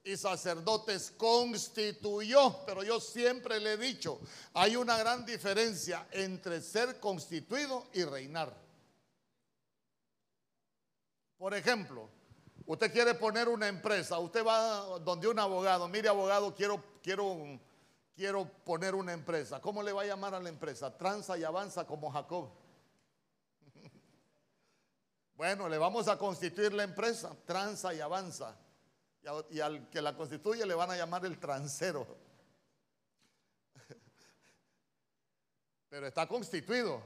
[0.03, 4.19] y sacerdotes constituyó, pero yo siempre le he dicho,
[4.55, 8.51] hay una gran diferencia entre ser constituido y reinar.
[11.37, 12.09] Por ejemplo,
[12.67, 17.59] Usted quiere poner una empresa, usted va donde un abogado, mire abogado, quiero, quiero,
[18.15, 19.61] quiero poner una empresa.
[19.61, 20.97] ¿Cómo le va a llamar a la empresa?
[20.97, 22.49] Tranza y avanza como Jacob.
[25.35, 28.57] Bueno, le vamos a constituir la empresa, tranza y avanza.
[29.49, 32.07] Y, al que la constituye le van a llamar el transero.
[35.89, 37.03] Pero está constituido.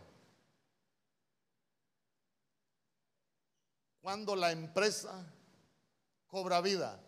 [3.99, 5.25] Cuando la empresa
[6.29, 6.99] cobra vida.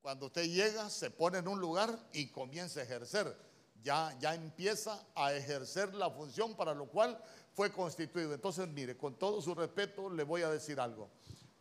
[0.00, 3.36] Cuando usted llega, se pone en un lugar y comienza a ejercer.
[3.82, 8.34] Ya, ya empieza a ejercer la función para lo cual fue constituido.
[8.34, 11.10] Entonces, mire, con todo su respeto, le voy a decir algo.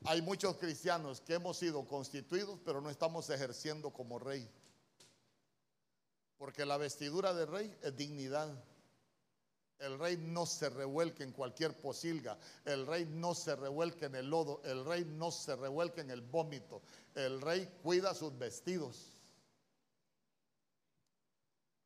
[0.06, 4.50] Hay muchos cristianos que hemos sido constituidos, pero no estamos ejerciendo como rey.
[6.38, 8.48] Porque la vestidura de rey es dignidad.
[9.80, 12.38] El rey no se revuelque en cualquier posilga.
[12.66, 14.62] El rey no se revuelque en el lodo.
[14.64, 16.82] El rey no se revuelque en el vómito.
[17.14, 19.12] El rey cuida sus vestidos.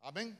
[0.01, 0.39] Amén.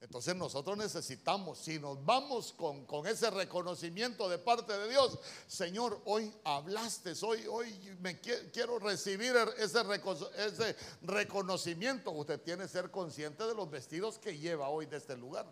[0.00, 6.32] Entonces nosotros necesitamos, si nos vamos con, ese reconocimiento de parte de Dios, Señor, hoy
[6.42, 9.80] hablaste, hoy, hoy me quiero recibir ese,
[10.36, 12.10] ese reconocimiento.
[12.10, 15.46] Usted tiene que ser consciente de los vestidos que lleva hoy de este lugar.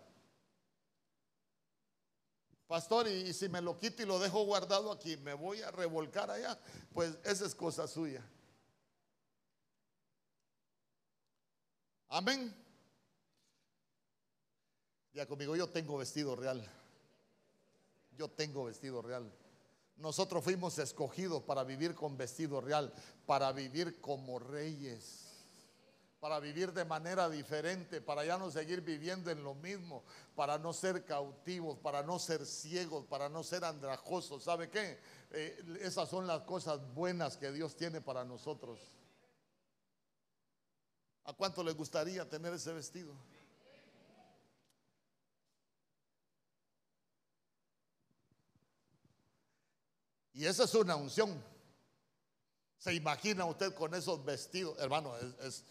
[2.70, 6.30] Pastor, y, si me lo quito y lo dejo guardado aquí, me voy a revolcar
[6.30, 6.56] allá,
[6.94, 8.24] pues esa es cosa suya.
[12.10, 12.54] Amén.
[15.12, 16.64] Ya conmigo, yo tengo vestido real.
[18.16, 19.28] Yo tengo vestido real.
[19.96, 22.94] Nosotros fuimos escogidos para vivir con vestido real,
[23.26, 25.29] para vivir como reyes
[26.20, 30.04] para vivir de manera diferente, para ya no seguir viviendo en lo mismo,
[30.36, 34.44] para no ser cautivos, para no ser ciegos, para no ser andrajosos.
[34.44, 35.00] ¿Sabe qué?
[35.30, 38.78] Eh, esas son las cosas buenas que Dios tiene para nosotros.
[41.24, 43.14] ¿A cuánto les gustaría tener ese vestido?
[50.34, 51.42] Y esa es una unción.
[52.80, 54.78] ¿Se imagina usted con esos vestidos?
[54.78, 55.12] Hermano,
[55.42, 55.64] es,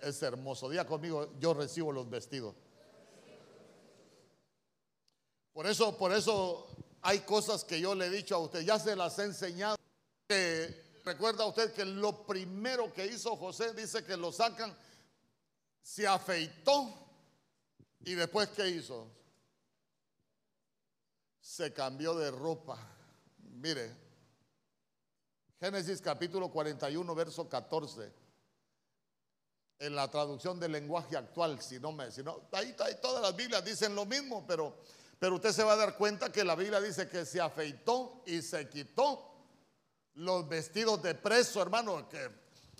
[0.00, 0.70] es, hermoso.
[0.70, 2.54] Día conmigo, yo recibo los vestidos.
[5.52, 6.68] Por eso, por eso
[7.02, 9.76] hay cosas que yo le he dicho a usted, ya se las he enseñado.
[11.04, 14.72] recuerda usted que lo primero que hizo José, dice que lo sacan,
[15.82, 16.94] se afeitó
[18.04, 19.10] y después ¿qué hizo?
[21.40, 22.78] Se cambió de ropa.
[23.38, 24.05] Mire,
[25.58, 28.12] Génesis capítulo 41, verso 14.
[29.78, 33.36] en la traducción del lenguaje actual, si no me, si no, ahí, ahí todas las
[33.36, 34.74] Biblias dicen lo mismo, pero,
[35.18, 38.40] pero usted se va a dar cuenta que la Biblia dice que se afeitó y
[38.40, 39.34] se quitó
[40.14, 42.30] los vestidos de preso, hermano, que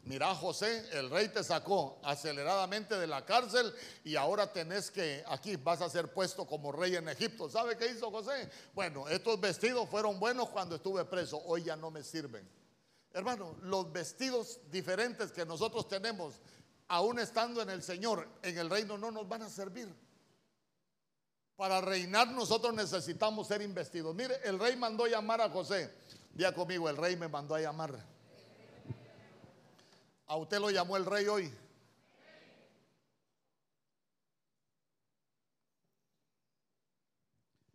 [0.04, 5.56] mira José, el rey te sacó aceleradamente de la cárcel y ahora tenés que, aquí
[5.56, 7.50] vas a ser puesto como rey en Egipto.
[7.50, 8.50] ¿Sabe qué hizo José?
[8.74, 12.48] Bueno, estos vestidos fueron buenos cuando estuve preso, hoy ya no me sirven.
[13.16, 16.34] Hermano, los vestidos diferentes que nosotros tenemos
[16.88, 19.88] aún estando en el Señor, en el reino no nos van a servir.
[21.56, 24.14] Para reinar nosotros necesitamos ser investidos.
[24.14, 25.90] Mire, el rey mandó llamar a José.
[26.34, 27.98] Día conmigo, el rey me mandó a llamar.
[30.26, 31.50] A usted lo llamó el rey hoy.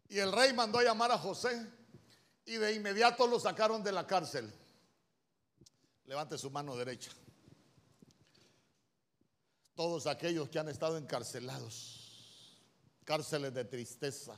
[0.08, 1.68] Y el rey mandó a llamar a José
[2.46, 4.54] y de inmediato lo sacaron de la cárcel.
[6.12, 7.10] Levante su mano derecha
[9.76, 12.60] todos aquellos que han estado encarcelados,
[13.06, 14.38] cárceles de tristeza,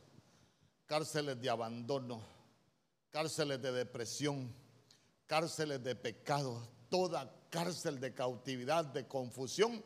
[0.86, 2.22] cárceles de abandono,
[3.10, 4.54] cárceles de depresión,
[5.26, 9.84] cárceles de pecado, toda cárcel de cautividad, de confusión,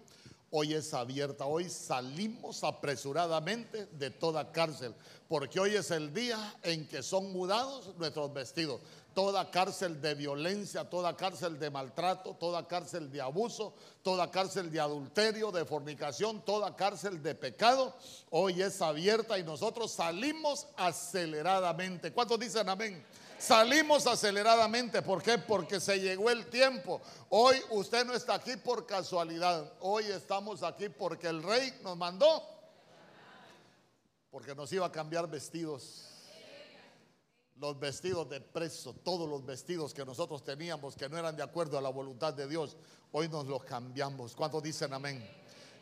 [0.52, 1.46] hoy es abierta.
[1.46, 4.94] Hoy salimos apresuradamente de toda cárcel,
[5.30, 8.82] porque hoy es el día en que son mudados nuestros vestidos
[9.18, 14.80] toda cárcel de violencia, toda cárcel de maltrato, toda cárcel de abuso, toda cárcel de
[14.80, 17.96] adulterio, de fornicación, toda cárcel de pecado,
[18.30, 22.14] hoy es abierta y nosotros salimos aceleradamente.
[22.14, 23.04] ¿Cuántos dicen amén?
[23.40, 25.02] Salimos aceleradamente.
[25.02, 25.40] ¿Por qué?
[25.40, 27.02] Porque se llegó el tiempo.
[27.30, 29.74] Hoy usted no está aquí por casualidad.
[29.80, 32.44] Hoy estamos aquí porque el rey nos mandó.
[34.30, 36.17] Porque nos iba a cambiar vestidos
[37.60, 41.78] los vestidos de preso, todos los vestidos que nosotros teníamos que no eran de acuerdo
[41.78, 42.78] a la voluntad de Dios,
[43.12, 44.36] hoy nos los cambiamos.
[44.36, 45.28] ¿Cuántos dicen amén?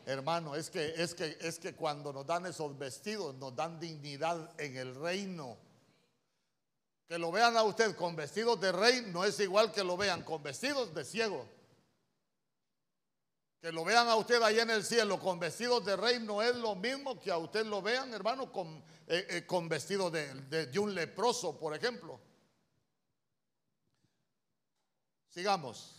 [0.06, 4.52] Hermano, es que es que es que cuando nos dan esos vestidos nos dan dignidad
[4.58, 5.56] en el reino.
[7.08, 10.22] Que lo vean a usted con vestidos de rey no es igual que lo vean
[10.22, 11.46] con vestidos de ciego.
[13.60, 16.54] Que lo vean a usted ahí en el cielo con vestidos de rey no es
[16.56, 20.78] lo mismo que a usted lo vean, hermano, con, eh, eh, con vestido de, de
[20.78, 22.20] un leproso, por ejemplo.
[25.28, 25.96] Sigamos.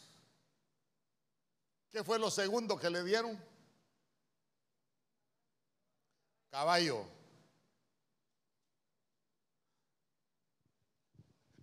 [1.91, 3.39] ¿Qué fue lo segundo que le dieron?
[6.49, 7.05] Caballo.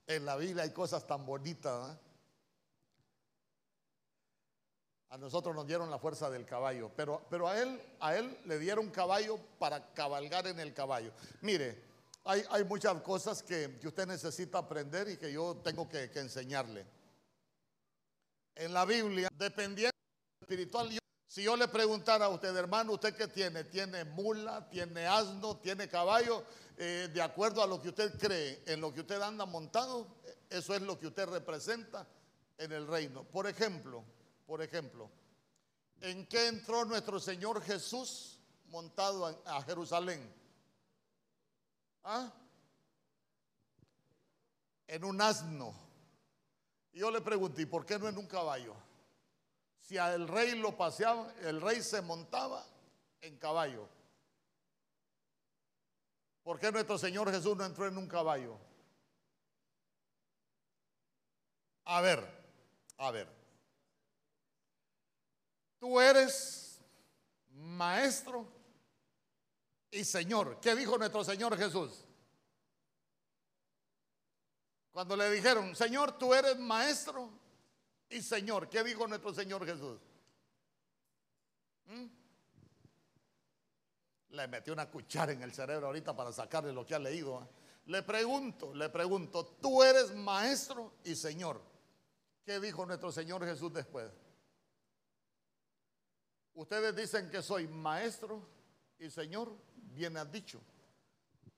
[0.07, 1.95] En la Biblia hay cosas tan bonitas.
[1.95, 1.99] ¿eh?
[5.15, 8.59] A nosotros nos dieron la fuerza del caballo, pero, pero a, él, a él le
[8.59, 11.13] dieron caballo para cabalgar en el caballo.
[11.43, 11.81] Mire,
[12.25, 16.85] hay, hay muchas cosas que, usted necesita aprender y que yo tengo que, enseñarle.
[18.57, 19.95] En la Biblia, dependiendo
[20.41, 20.91] espiritual,
[21.29, 23.63] si yo le preguntara a usted, hermano, ¿usted qué tiene?
[23.63, 24.69] ¿Tiene mula?
[24.69, 25.59] ¿Tiene asno?
[25.59, 26.43] ¿Tiene caballo?
[26.77, 30.09] Eh, de acuerdo a lo que usted cree, en lo que usted anda montado,
[30.51, 32.05] eso es lo que usted representa
[32.59, 33.23] en el reino.
[33.23, 34.05] Por ejemplo,
[34.47, 35.11] por ejemplo,
[36.01, 40.33] ¿en qué entró nuestro Señor Jesús montado a Jerusalén?
[42.03, 42.33] ¿Ah?
[44.87, 45.75] En un asno.
[46.93, 48.75] Y yo le pregunté, ¿y por qué no en un caballo?
[49.81, 52.65] Si al rey lo paseaba, el rey se montaba
[53.21, 53.89] en caballo.
[56.43, 58.59] ¿Por qué nuestro Señor Jesús no entró en un caballo?
[61.87, 62.27] A ver,
[62.99, 63.44] a ver.
[65.85, 66.81] Tú eres
[67.53, 68.49] maestro
[69.91, 70.59] y Señor.
[70.59, 72.07] ¿Qué dijo nuestro Señor Jesús?
[74.93, 77.29] Cuando le dijeron, Señor, tú eres maestro
[78.09, 78.71] y Señor.
[78.71, 80.01] ¿Qué dijo nuestro Señor Jesús?
[81.85, 82.07] ¿Mm?
[84.31, 87.43] Le metió una cuchara en el cerebro ahorita para sacarle lo que ha leído.
[87.43, 87.47] ¿eh?
[87.89, 91.61] Le pregunto, le pregunto, tú eres maestro y Señor.
[92.43, 94.11] ¿Qué dijo nuestro Señor Jesús después?
[96.55, 98.41] Ustedes dicen que soy maestro
[98.99, 100.61] y Señor, bien has dicho.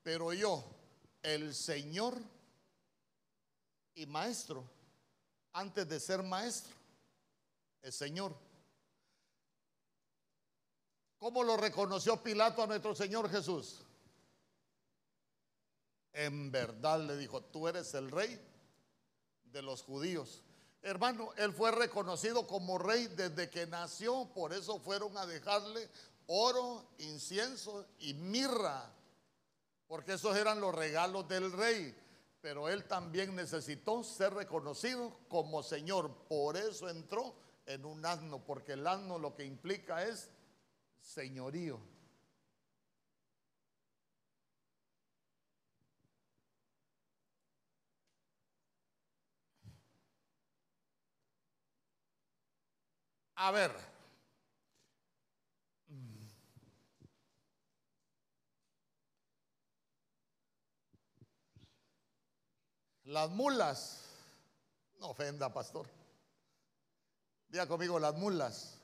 [0.03, 0.65] Pero yo,
[1.23, 2.17] el Señor
[3.95, 4.65] y maestro,
[5.53, 6.75] antes de ser maestro,
[7.83, 8.35] el Señor.
[11.19, 13.83] ¿Cómo lo reconoció Pilato a nuestro Señor Jesús?
[16.13, 18.41] En verdad le dijo, tú eres el rey
[19.45, 20.43] de los judíos.
[20.87, 25.89] Hermano, él fue reconocido como rey desde que nació, por eso fueron a dejarle
[26.29, 28.89] oro, incienso y mirra,
[29.89, 31.93] porque esos eran los regalos del rey.
[32.41, 37.35] Pero él también necesitó ser reconocido como Señor, por eso entró
[37.67, 40.31] en un asno, porque el asno lo que implica es
[41.01, 41.81] señorío.
[53.37, 53.71] A ver.
[63.05, 64.01] Las mulas,
[64.99, 65.89] no ofenda, pastor.
[67.49, 68.79] Diga conmigo, las mulas.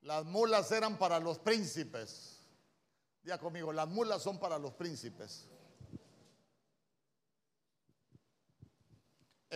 [0.00, 2.40] Las mulas eran para los príncipes.
[3.22, 5.46] Diga conmigo, las mulas son para los príncipes.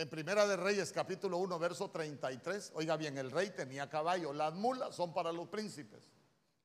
[0.01, 4.51] En Primera de Reyes capítulo 1 verso 33, oiga bien, el rey tenía caballo, las
[4.55, 6.09] mulas son para los príncipes.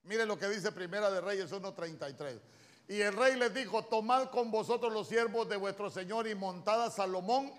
[0.05, 2.41] Mire lo que dice Primera de Reyes 1:33.
[2.89, 6.83] Y el rey les dijo, tomad con vosotros los siervos de vuestro señor y montad
[6.83, 7.53] a Salomón,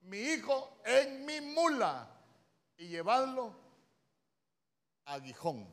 [0.00, 2.08] mi hijo, en mi mula
[2.78, 3.54] y llevadlo
[5.04, 5.68] a Gijón.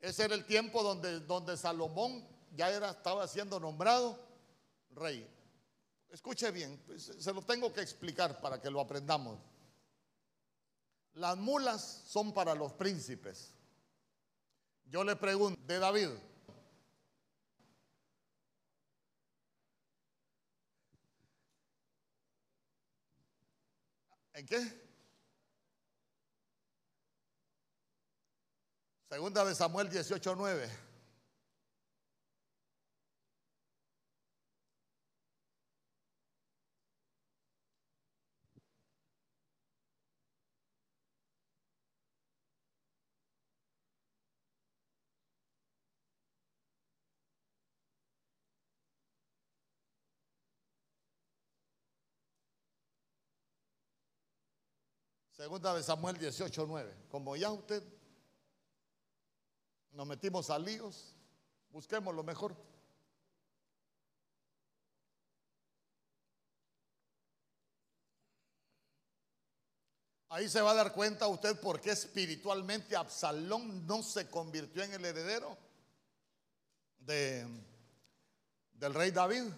[0.00, 2.26] Ese era el tiempo donde, donde Salomón
[2.56, 4.18] ya era, estaba siendo nombrado
[4.94, 5.28] rey.
[6.12, 9.38] Escuche bien, pues, se lo tengo que explicar para que lo aprendamos.
[11.14, 13.54] Las mulas son para los príncipes.
[14.84, 16.10] Yo le pregunto, de David,
[24.34, 24.82] ¿en qué?
[29.08, 30.91] Segunda de Samuel 18:9.
[55.42, 57.08] Segunda de Samuel 18:9.
[57.10, 57.82] Como ya usted
[59.90, 61.16] nos metimos a líos,
[61.72, 62.54] busquemos lo mejor.
[70.28, 74.92] Ahí se va a dar cuenta usted por qué espiritualmente Absalón no se convirtió en
[74.92, 75.58] el heredero
[77.00, 77.44] de,
[78.74, 79.52] del rey David.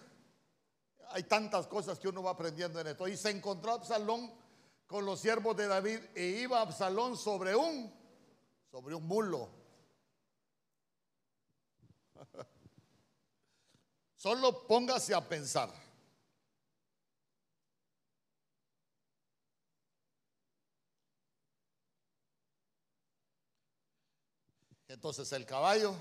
[1.09, 3.07] Hay tantas cosas que uno va aprendiendo en esto.
[3.07, 4.44] Y se encontró Absalón
[4.87, 7.91] con los siervos de David e iba Absalón sobre un,
[8.69, 9.49] sobre un mulo.
[14.15, 15.69] Solo póngase a pensar.
[24.87, 25.93] Entonces el caballo,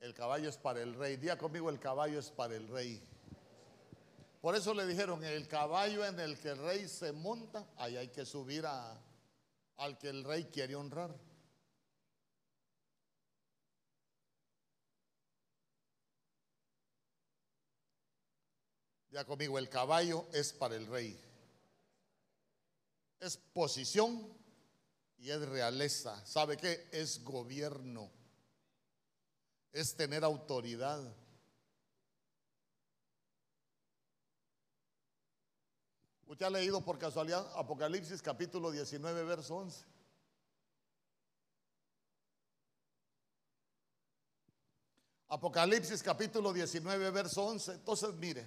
[0.00, 1.16] el caballo es para el rey.
[1.16, 3.02] Día conmigo, el caballo es para el rey.
[4.46, 8.10] Por eso le dijeron, el caballo en el que el rey se monta, ahí hay
[8.10, 8.96] que subir a,
[9.78, 11.12] al que el rey quiere honrar.
[19.10, 21.20] Ya conmigo, el caballo es para el rey.
[23.18, 24.32] Es posición
[25.18, 26.24] y es realeza.
[26.24, 26.88] ¿Sabe qué?
[26.92, 28.12] Es gobierno.
[29.72, 31.02] Es tener autoridad.
[36.26, 39.84] Usted ha leído por casualidad Apocalipsis capítulo 19, verso 11.
[45.28, 47.72] Apocalipsis capítulo 19, verso 11.
[47.72, 48.46] Entonces, mire.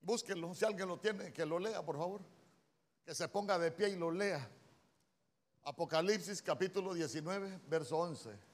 [0.00, 2.20] Búsquenlo, si alguien lo tiene, que lo lea, por favor.
[3.04, 4.48] Que se ponga de pie y lo lea.
[5.62, 8.53] Apocalipsis capítulo 19, verso 11.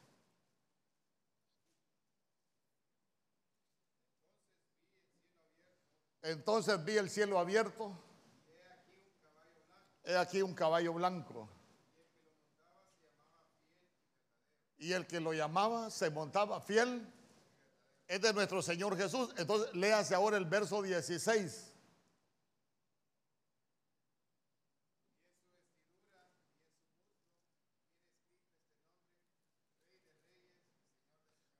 [6.23, 7.97] Entonces vi el cielo abierto.
[10.05, 11.49] He aquí un caballo blanco.
[14.79, 17.07] Y el que lo llamaba se montaba fiel.
[18.07, 19.33] Es de nuestro Señor Jesús.
[19.37, 21.67] Entonces léase ahora el verso 16.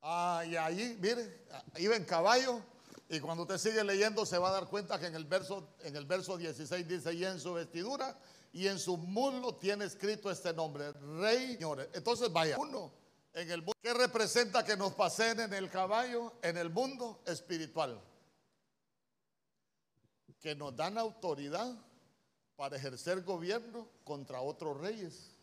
[0.03, 1.45] Ah, y ahí, mire,
[1.77, 2.63] iba en caballo
[3.13, 5.97] y cuando usted sigue leyendo se va a dar cuenta que en el verso, en
[5.97, 8.17] el verso 16 dice, y en su vestidura
[8.53, 11.89] y en su muslo tiene escrito este nombre, Rey, señores.
[11.93, 12.93] Entonces vaya, uno,
[13.33, 18.01] en el mundo, ¿qué representa que nos pasen en el caballo, en el mundo espiritual?
[20.39, 21.77] Que nos dan autoridad
[22.55, 25.35] para ejercer gobierno contra otros reyes.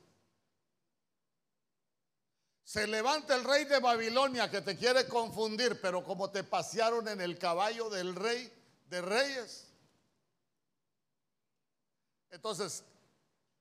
[2.67, 7.21] Se levanta el rey de Babilonia que te quiere confundir, pero como te pasearon en
[7.21, 8.51] el caballo del rey
[8.89, 9.69] de reyes.
[12.29, 12.83] Entonces,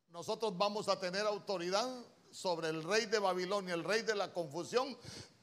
[0.09, 1.89] nosotros vamos a tener autoridad
[2.33, 4.99] sobre el rey de Babilonia, el rey de la confusión,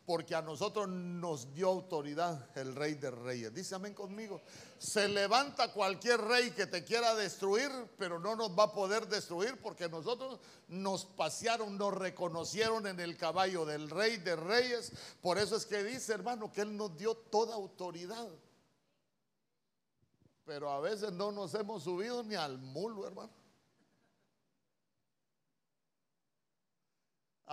[0.05, 3.53] porque a nosotros nos dio autoridad el rey de reyes.
[3.53, 4.41] Dice amén conmigo.
[4.77, 9.61] Se levanta cualquier rey que te quiera destruir, pero no nos va a poder destruir
[9.61, 14.91] porque nosotros nos pasearon, nos reconocieron en el caballo del rey de reyes.
[15.21, 18.27] Por eso es que dice, hermano, que Él nos dio toda autoridad.
[20.45, 23.42] Pero a veces no nos hemos subido ni al mulo, hermano.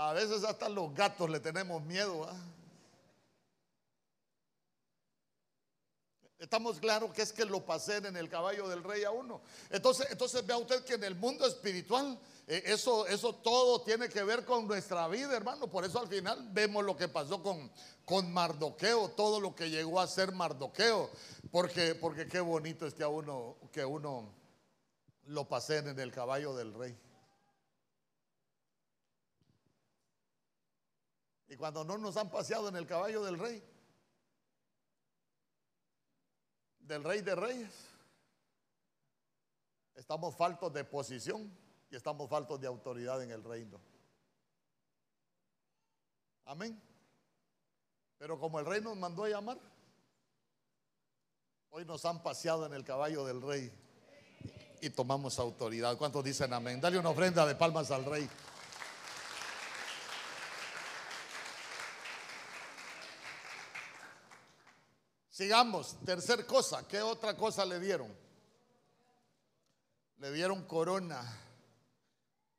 [0.00, 2.24] A veces hasta los gatos le tenemos miedo.
[2.24, 2.34] ¿ah?
[6.38, 9.42] Estamos claros que es que lo pasen en el caballo del rey a uno.
[9.68, 14.24] Entonces, entonces vea usted que en el mundo espiritual eh, eso, eso todo tiene que
[14.24, 15.66] ver con nuestra vida, hermano.
[15.66, 17.70] Por eso al final vemos lo que pasó con,
[18.06, 21.10] con Mardoqueo, todo lo que llegó a ser Mardoqueo.
[21.50, 24.32] Porque, porque qué bonito es que a uno, que uno
[25.26, 26.96] lo pasen en el caballo del rey.
[31.50, 33.60] Y cuando no nos han paseado en el caballo del rey,
[36.78, 37.72] del rey de reyes,
[39.96, 41.52] estamos faltos de posición
[41.90, 43.80] y estamos faltos de autoridad en el reino.
[46.44, 46.80] Amén.
[48.16, 49.58] Pero como el rey nos mandó a llamar,
[51.70, 53.72] hoy nos han paseado en el caballo del rey
[54.80, 55.98] y tomamos autoridad.
[55.98, 56.80] ¿Cuántos dicen amén?
[56.80, 58.30] Dale una ofrenda de palmas al rey.
[65.40, 68.14] Sigamos, tercer cosa, ¿qué otra cosa le dieron?
[70.18, 71.22] Le dieron corona.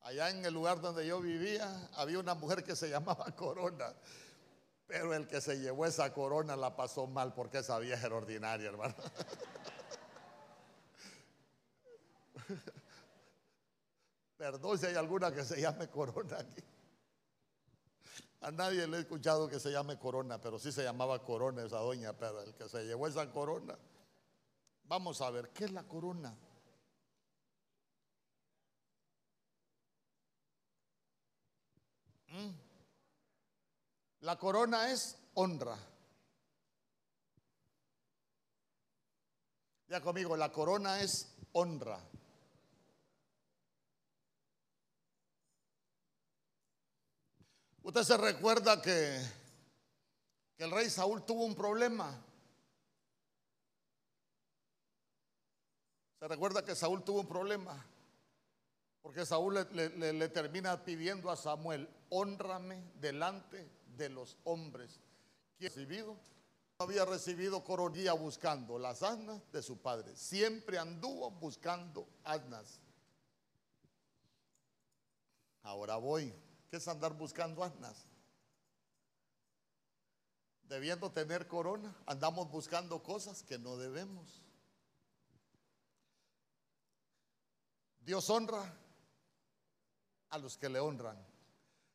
[0.01, 3.93] Allá en el lugar donde yo vivía había una mujer que se llamaba Corona,
[4.87, 8.69] pero el que se llevó esa corona la pasó mal porque esa vieja era ordinaria,
[8.69, 8.95] hermano.
[14.37, 16.63] Perdón si hay alguna que se llame Corona aquí.
[18.41, 21.77] A nadie le he escuchado que se llame corona, pero sí se llamaba corona esa
[21.77, 23.77] doña, pero el que se llevó esa corona.
[24.85, 26.35] Vamos a ver, ¿qué es la corona?
[32.29, 32.49] ¿Mm?
[34.21, 35.77] La corona es honra.
[39.87, 41.99] Ya conmigo, la corona es honra.
[47.91, 49.21] Usted se recuerda que,
[50.55, 52.17] que el rey Saúl tuvo un problema.
[56.17, 57.85] Se recuerda que Saúl tuvo un problema.
[59.01, 65.01] Porque Saúl le, termina pidiendo a Samuel, honrame delante de los hombres.
[65.57, 66.15] ¿Quién recibido?
[66.77, 70.15] había recibido coronilla buscando las asnas de su padre.
[70.15, 72.79] Siempre anduvo buscando asnas.
[75.63, 76.33] Ahora voy.
[76.71, 78.07] ¿Qué es andar buscando asnas?
[80.63, 84.41] Debiendo tener corona, andamos buscando cosas que no debemos.
[87.99, 88.73] Dios honra
[90.29, 91.21] a los que le honran.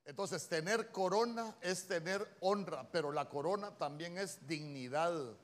[0.04, 5.38] Entonces, tener corona es tener honra, pero la corona también es dignidad.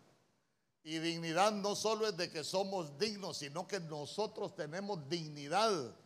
[0.82, 5.96] Y dignidad no solo es de que somos dignos, sino que nosotros tenemos dignidad.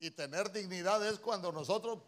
[0.00, 1.98] Y tener dignidad es cuando nosotros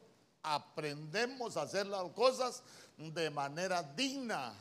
[0.43, 2.63] aprendemos a hacer las cosas
[2.97, 4.55] de manera digna.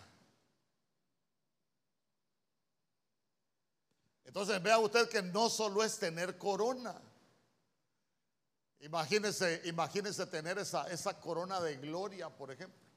[4.25, 7.01] Entonces vea usted que no solo es tener corona.
[8.79, 12.90] Imagínese, imagínese tener esa, esa corona de gloria, por ejemplo.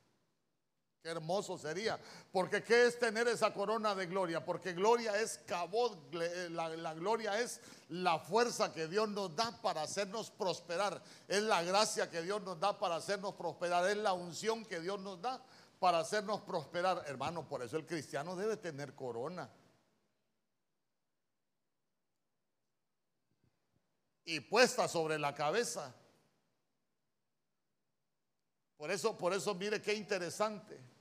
[1.04, 2.00] Qué hermoso sería.
[2.32, 4.42] Porque ¿qué es tener esa corona de gloria?
[4.42, 9.60] Porque gloria es cabot, eh, la, la, gloria es la fuerza que Dios nos da
[9.60, 11.02] para hacernos prosperar.
[11.28, 13.86] Es la gracia que Dios nos da para hacernos prosperar.
[13.90, 15.44] Es la unción que Dios nos da
[15.78, 17.04] para hacernos prosperar.
[17.06, 19.50] Hermano, por eso el cristiano debe tener corona.
[24.24, 25.94] Y puesta sobre la cabeza.
[28.78, 30.93] Por eso, por eso mire qué interesante.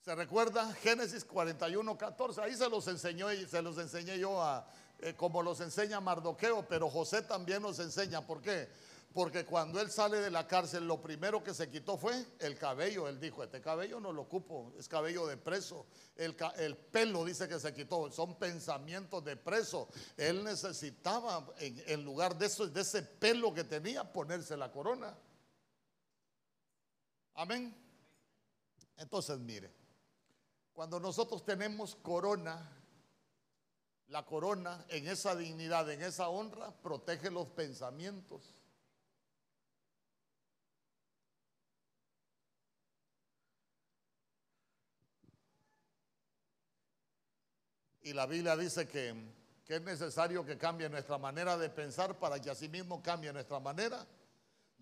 [0.00, 0.72] ¿Se recuerda?
[0.74, 2.40] Génesis 41, 14.
[2.40, 4.66] Ahí se los enseñó y se los enseñé yo a,
[5.00, 8.26] eh, como los enseña Mardoqueo, pero José también nos enseña.
[8.26, 8.68] ¿Por qué?
[9.12, 13.08] Porque cuando él sale de la cárcel, lo primero que se quitó fue el cabello.
[13.08, 15.86] Él dijo, este cabello no lo ocupo, es cabello de preso.
[16.14, 19.88] El, el pelo dice que se quitó, son pensamientos de preso.
[20.16, 25.16] Él necesitaba, en, en lugar de, eso, de ese pelo que tenía, ponerse la corona.
[27.34, 27.74] Amén.
[28.98, 29.77] Entonces, mire,
[30.78, 32.70] cuando nosotros tenemos corona,
[34.06, 38.54] la corona en esa dignidad, en esa honra, protege los pensamientos.
[48.02, 49.16] Y la Biblia dice que,
[49.64, 54.06] que, es necesario que cambie nuestra manera de pensar para que asimismo cambie nuestra manera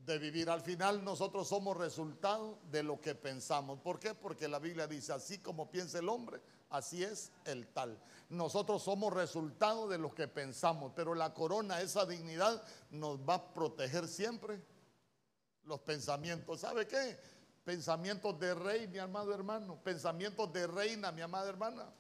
[0.06, 0.48] de vivir.
[0.48, 3.80] Al final nosotros somos resultado de lo que pensamos.
[3.80, 4.14] ¿Por qué?
[4.14, 6.40] Porque la Biblia dice, así como piensa el hombre,
[6.70, 8.00] así es el tal.
[8.28, 13.52] Nosotros somos resultado de lo que pensamos, pero la corona, esa dignidad, nos va a
[13.52, 14.62] proteger siempre
[15.64, 16.60] los pensamientos.
[16.60, 17.18] ¿Sabe qué?
[17.64, 19.82] Pensamientos de rey, mi amado hermano.
[19.82, 21.92] Pensamientos de reina, mi amada hermana.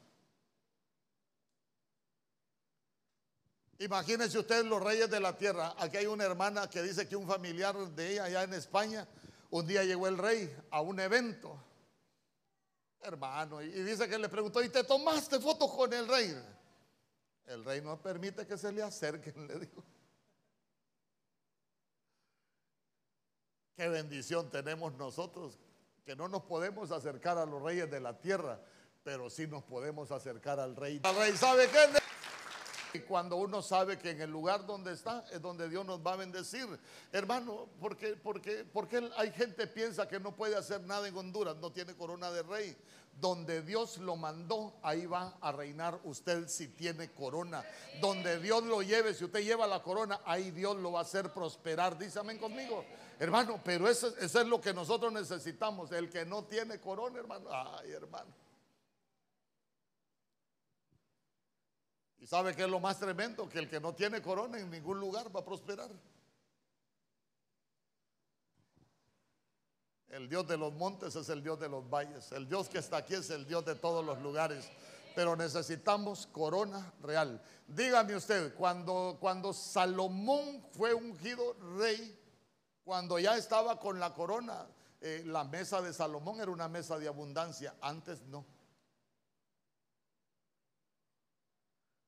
[3.78, 5.74] Imagínense ustedes los reyes de la tierra.
[5.78, 9.06] Aquí hay una hermana que dice que un familiar de ella allá en España,
[9.50, 11.62] un día llegó el rey a un evento,
[13.00, 16.34] hermano, y dice que le preguntó, ¿y te tomaste fotos con el rey?
[17.46, 19.84] El rey no permite que se le acerquen, le dijo.
[23.76, 25.58] Qué bendición tenemos nosotros,
[26.04, 28.58] que no nos podemos acercar a los reyes de la tierra,
[29.04, 31.02] pero sí nos podemos acercar al rey.
[31.04, 31.86] El rey sabe qué
[33.04, 36.16] cuando uno sabe que en el lugar donde está es donde Dios nos va a
[36.16, 36.66] bendecir.
[37.12, 41.56] Hermano, porque, porque, porque hay gente que piensa que no puede hacer nada en Honduras,
[41.56, 42.76] no tiene corona de rey.
[43.20, 47.64] Donde Dios lo mandó, ahí va a reinar usted si tiene corona.
[48.00, 51.32] Donde Dios lo lleve, si usted lleva la corona, ahí Dios lo va a hacer
[51.32, 51.96] prosperar.
[51.98, 52.84] Dísame conmigo,
[53.18, 55.92] hermano, pero eso es lo que nosotros necesitamos.
[55.92, 58.45] El que no tiene corona, hermano, ay, hermano.
[62.26, 63.48] ¿Y sabe qué es lo más tremendo?
[63.48, 65.88] Que el que no tiene corona en ningún lugar va a prosperar.
[70.08, 72.32] El Dios de los montes es el Dios de los valles.
[72.32, 74.68] El Dios que está aquí es el Dios de todos los lugares.
[75.14, 77.40] Pero necesitamos corona real.
[77.68, 82.20] Dígame usted, cuando, cuando Salomón fue ungido rey,
[82.82, 84.66] cuando ya estaba con la corona,
[85.00, 87.76] eh, la mesa de Salomón era una mesa de abundancia.
[87.80, 88.44] Antes no.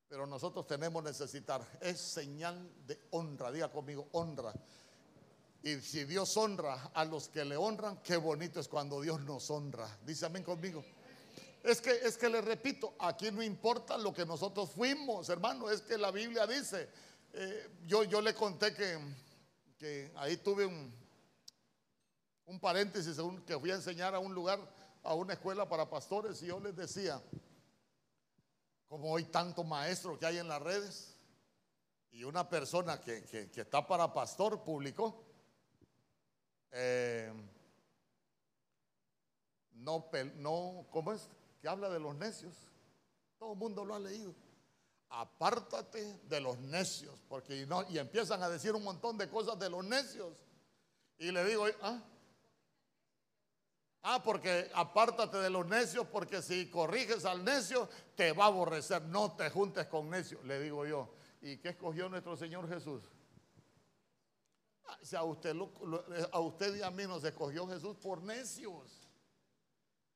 [0.09, 1.61] Pero nosotros tenemos necesitar.
[1.81, 3.53] Es señal de honra.
[3.53, 4.55] Diga conmigo, honra.
[5.63, 9.51] Y si Dios honra a los que le honran, qué bonito es cuando Dios nos
[9.51, 9.99] honra.
[10.05, 10.83] Dice amén conmigo.
[11.63, 15.69] Es que, es que le repito, aquí no importa lo que nosotros fuimos, hermano.
[15.69, 16.89] Es que la Biblia dice,
[17.33, 18.99] eh, yo, yo le conté que,
[19.77, 20.91] que ahí tuve un,
[22.47, 24.59] un paréntesis que fui a enseñar a un lugar,
[25.03, 27.21] a una escuela para pastores, y yo les decía,
[28.89, 31.19] como hoy tanto maestro que hay en las redes,
[32.11, 35.25] y una persona que, está para pastor publicó,
[36.73, 37.33] eh,
[39.75, 41.29] no, no, ¿cómo es?
[41.61, 42.55] Que habla de los necios.
[43.39, 44.35] Todo el mundo lo ha leído.
[45.11, 49.85] Apártate de los necios, porque y empiezan a decir un montón de cosas de los
[49.85, 50.33] necios.
[51.19, 52.03] Y le digo, ¿ah?
[54.11, 59.03] Ah, porque apártate de los necios, porque si corriges al necio, te va a aborrecer.
[59.03, 61.11] No te juntes con necios, le digo yo.
[61.43, 63.03] ¿Y qué escogió nuestro Señor Jesús?
[64.87, 65.55] Ah, a, usted,
[66.33, 69.07] a usted y a mí nos escogió Jesús por necios.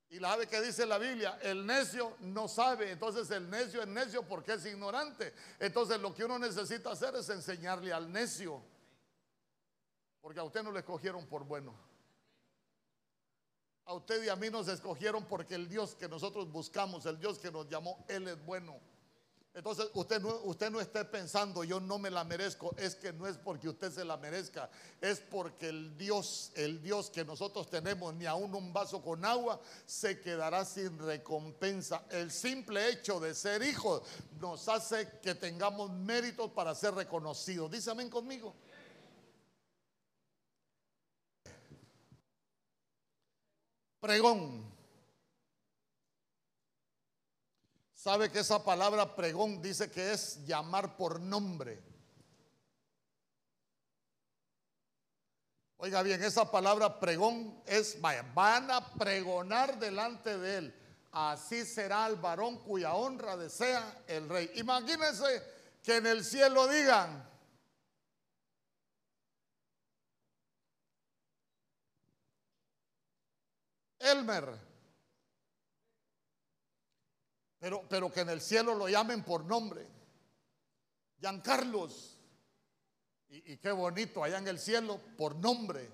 [0.08, 3.88] Y la sabe que dice la Biblia, el necio no sabe, entonces el necio es
[3.88, 5.34] necio porque es ignorante.
[5.58, 8.62] Entonces lo que uno necesita hacer es enseñarle al necio,
[10.22, 11.91] porque a usted no le escogieron por bueno.
[13.84, 17.38] A usted y a mí nos escogieron porque el Dios que nosotros buscamos, el Dios
[17.38, 18.80] que nos llamó, Él es bueno.
[19.54, 22.74] Entonces usted no, usted no esté pensando, yo no me la merezco.
[22.78, 24.70] Es que no es porque usted se la merezca,
[25.00, 29.60] es porque el Dios, el Dios que nosotros tenemos, ni aún un vaso con agua,
[29.84, 32.06] se quedará sin recompensa.
[32.10, 34.02] El simple hecho de ser hijos
[34.40, 37.70] nos hace que tengamos méritos para ser reconocidos.
[37.70, 38.54] Dice amén conmigo.
[44.02, 44.68] Pregón.
[47.94, 51.80] ¿Sabe que esa palabra pregón dice que es llamar por nombre?
[55.76, 60.74] Oiga bien, esa palabra pregón es, vaya, van a pregonar delante de él.
[61.12, 64.50] Así será el varón cuya honra desea el rey.
[64.56, 65.42] Imagínense
[65.80, 67.31] que en el cielo digan,
[74.02, 74.58] Elmer.
[77.58, 79.86] Pero, pero que en el cielo lo llamen por nombre.
[81.20, 82.18] Giancarlos.
[83.28, 85.88] Y, y qué bonito allá en el cielo por nombre.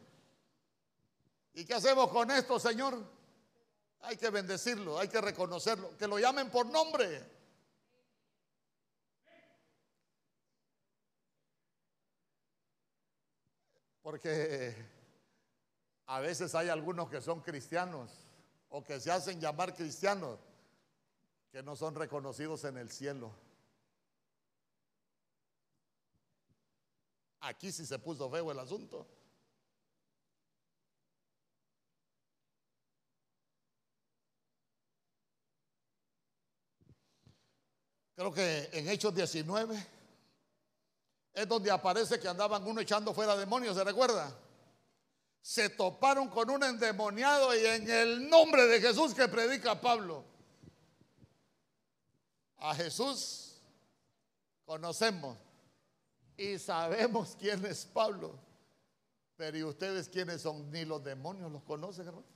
[1.54, 3.04] ¿Y qué hacemos con esto, Señor?
[4.00, 7.38] Hay que bendecirlo, hay que reconocerlo, que lo llamen por nombre.
[14.02, 14.97] Porque
[16.08, 18.10] a veces hay algunos que son cristianos
[18.70, 20.38] o que se hacen llamar cristianos
[21.52, 23.30] que no son reconocidos en el cielo.
[27.40, 29.06] Aquí sí se puso feo el asunto.
[38.14, 39.86] Creo que en Hechos 19
[41.34, 44.47] es donde aparece que andaban uno echando fuera demonios, ¿se recuerda?
[45.40, 50.24] Se toparon con un endemoniado y en el nombre de Jesús que predica Pablo.
[52.58, 53.60] A Jesús
[54.64, 55.38] conocemos
[56.36, 58.38] y sabemos quién es Pablo.
[59.36, 60.70] Pero ¿y ustedes quiénes son?
[60.70, 62.26] Ni los demonios los conocen, hermano.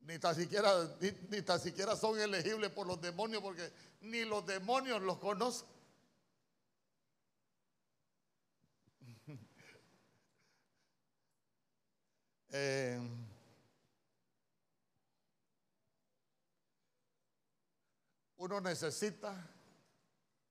[0.00, 0.70] Ni tan, siquiera,
[1.30, 3.72] ni, tan siquiera son elegibles por los demonios porque
[4.02, 5.66] ni los demonios los conocen.
[12.50, 13.00] Eh,
[18.36, 19.34] uno necesita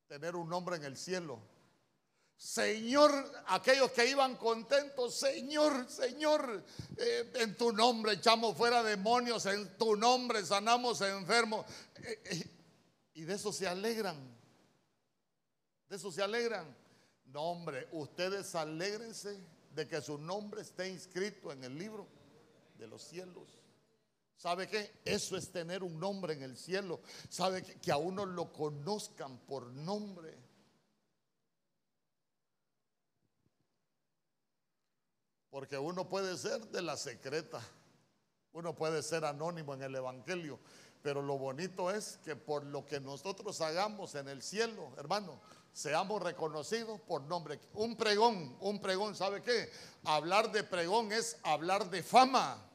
[0.07, 1.39] tener un nombre en el cielo.
[2.37, 3.11] Señor,
[3.47, 6.65] aquellos que iban contentos, Señor, Señor,
[6.97, 11.65] eh, en tu nombre echamos fuera demonios, en tu nombre sanamos enfermos.
[11.95, 12.49] Eh,
[13.13, 14.17] y de eso se alegran.
[15.87, 16.75] De eso se alegran.
[17.27, 19.39] No, hombre, ustedes alégrense
[19.75, 22.07] de que su nombre esté inscrito en el libro
[22.77, 23.59] de los cielos.
[24.37, 25.01] ¿Sabe qué?
[25.03, 27.01] Eso es tener un nombre en el cielo.
[27.29, 30.33] ¿Sabe que, que a uno lo conozcan por nombre?
[35.49, 37.61] Porque uno puede ser de la secreta,
[38.53, 40.59] uno puede ser anónimo en el Evangelio,
[41.01, 45.39] pero lo bonito es que por lo que nosotros hagamos en el cielo, hermano,
[45.75, 47.59] seamos reconocidos por nombre.
[47.73, 49.69] Un pregón, un pregón, ¿sabe qué?
[50.05, 52.65] Hablar de pregón es hablar de fama.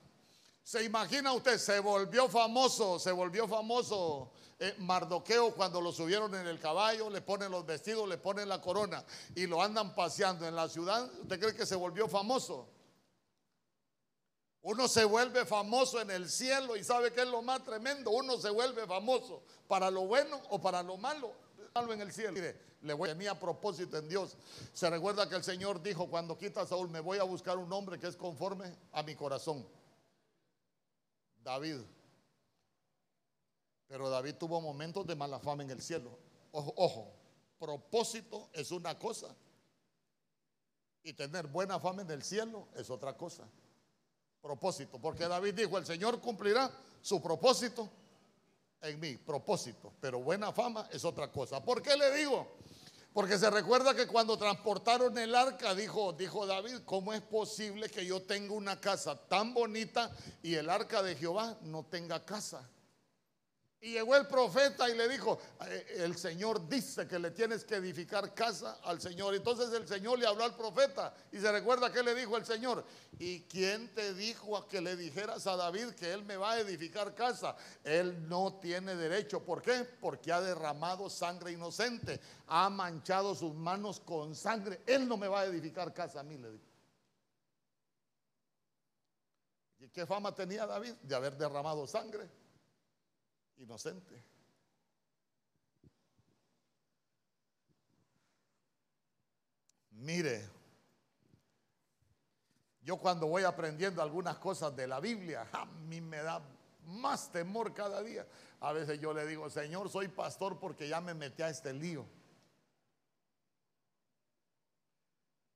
[0.62, 1.56] ¿Se imagina usted?
[1.56, 7.22] Se volvió famoso, se volvió famoso eh, Mardoqueo cuando lo subieron en el caballo, le
[7.22, 9.02] ponen los vestidos, le ponen la corona
[9.34, 11.10] y lo andan paseando en la ciudad.
[11.22, 12.68] ¿Usted cree que se volvió famoso?
[14.60, 18.10] Uno se vuelve famoso en el cielo y sabe que es lo más tremendo.
[18.10, 21.32] Uno se vuelve famoso para lo bueno o para lo malo.
[21.74, 22.40] Malo en el cielo.
[22.82, 24.36] Le voy a tenía propósito en Dios.
[24.72, 27.72] Se recuerda que el Señor dijo cuando quita a Saúl, me voy a buscar un
[27.72, 29.66] hombre que es conforme a mi corazón.
[31.42, 31.78] David.
[33.86, 36.16] Pero David tuvo momentos de mala fama en el cielo.
[36.52, 37.12] Ojo, ojo,
[37.58, 39.34] propósito es una cosa.
[41.02, 43.48] Y tener buena fama en el cielo es otra cosa.
[44.40, 46.70] Propósito, porque David dijo, el Señor cumplirá
[47.02, 47.90] su propósito
[48.82, 51.62] en mí, propósito, pero buena fama es otra cosa.
[51.62, 52.56] ¿Por qué le digo?
[53.12, 58.06] Porque se recuerda que cuando transportaron el arca, dijo, dijo David, ¿cómo es posible que
[58.06, 60.10] yo tenga una casa tan bonita
[60.42, 62.68] y el arca de Jehová no tenga casa?
[63.82, 67.76] Y llegó el profeta y le dijo, eh, el Señor dice que le tienes que
[67.76, 69.34] edificar casa al Señor.
[69.34, 72.84] Entonces el Señor le habló al profeta y se recuerda que le dijo el Señor,
[73.18, 76.60] ¿y quién te dijo a que le dijeras a David que él me va a
[76.60, 77.56] edificar casa?
[77.82, 79.42] Él no tiene derecho.
[79.42, 79.84] ¿Por qué?
[79.98, 84.82] Porque ha derramado sangre inocente, ha manchado sus manos con sangre.
[84.86, 86.64] Él no me va a edificar casa a mí, le dijo.
[89.78, 90.92] ¿Y qué fama tenía David?
[91.00, 92.40] De haber derramado sangre
[93.60, 94.22] inocente.
[99.90, 100.48] Mire,
[102.82, 106.42] yo cuando voy aprendiendo algunas cosas de la Biblia, a mí me da
[106.86, 108.26] más temor cada día.
[108.60, 112.06] A veces yo le digo, Señor, soy pastor porque ya me metí a este lío.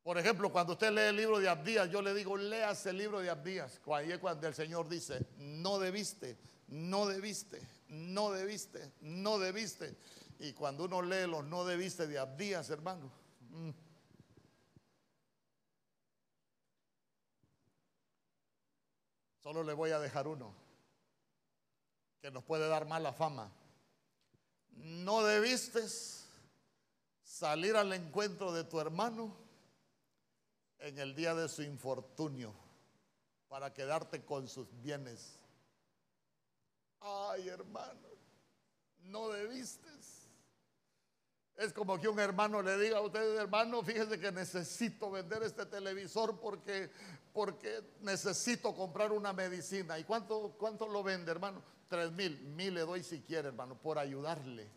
[0.02, 3.20] Por ejemplo, cuando usted lee el libro de Abdías, yo le digo, léase el libro
[3.20, 3.80] de Abdías.
[3.82, 6.36] Cuando el Señor dice, no debiste,
[6.74, 9.96] no debiste, no debiste, no debiste.
[10.40, 13.12] Y cuando uno lee los no debiste de Abdías, hermano.
[13.50, 13.70] Mm.
[19.40, 20.52] Solo le voy a dejar uno
[22.20, 23.52] que nos puede dar mala fama.
[24.70, 25.80] No debiste
[27.22, 29.36] salir al encuentro de tu hermano
[30.80, 32.52] en el día de su infortunio
[33.46, 35.38] para quedarte con sus bienes.
[37.04, 38.08] Ay, hermano,
[39.02, 39.84] no debiste.
[41.56, 45.64] Es como que un hermano le diga a usted, hermano, fíjese que necesito vender este
[45.66, 46.90] televisor porque,
[47.32, 49.98] porque necesito comprar una medicina.
[49.98, 50.56] ¿Y cuánto,
[50.90, 51.62] lo vende, hermano?
[51.88, 52.40] Tres mil.
[52.40, 54.68] Mil le doy si quiere, hermano, por ayudarle.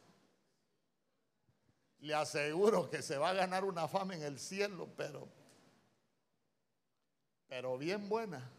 [1.99, 5.27] Le aseguro que se va a ganar una fama en el cielo, pero,
[7.47, 8.51] pero bien buena.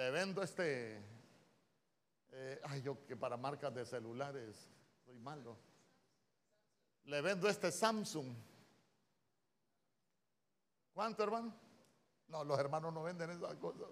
[0.00, 0.98] Le vendo este,
[2.32, 4.66] eh, ay, yo que para marcas de celulares
[5.04, 5.58] soy malo.
[7.04, 8.34] Le vendo este Samsung.
[10.94, 11.54] ¿Cuánto, hermano?
[12.28, 13.88] No, los hermanos no venden esas cosas.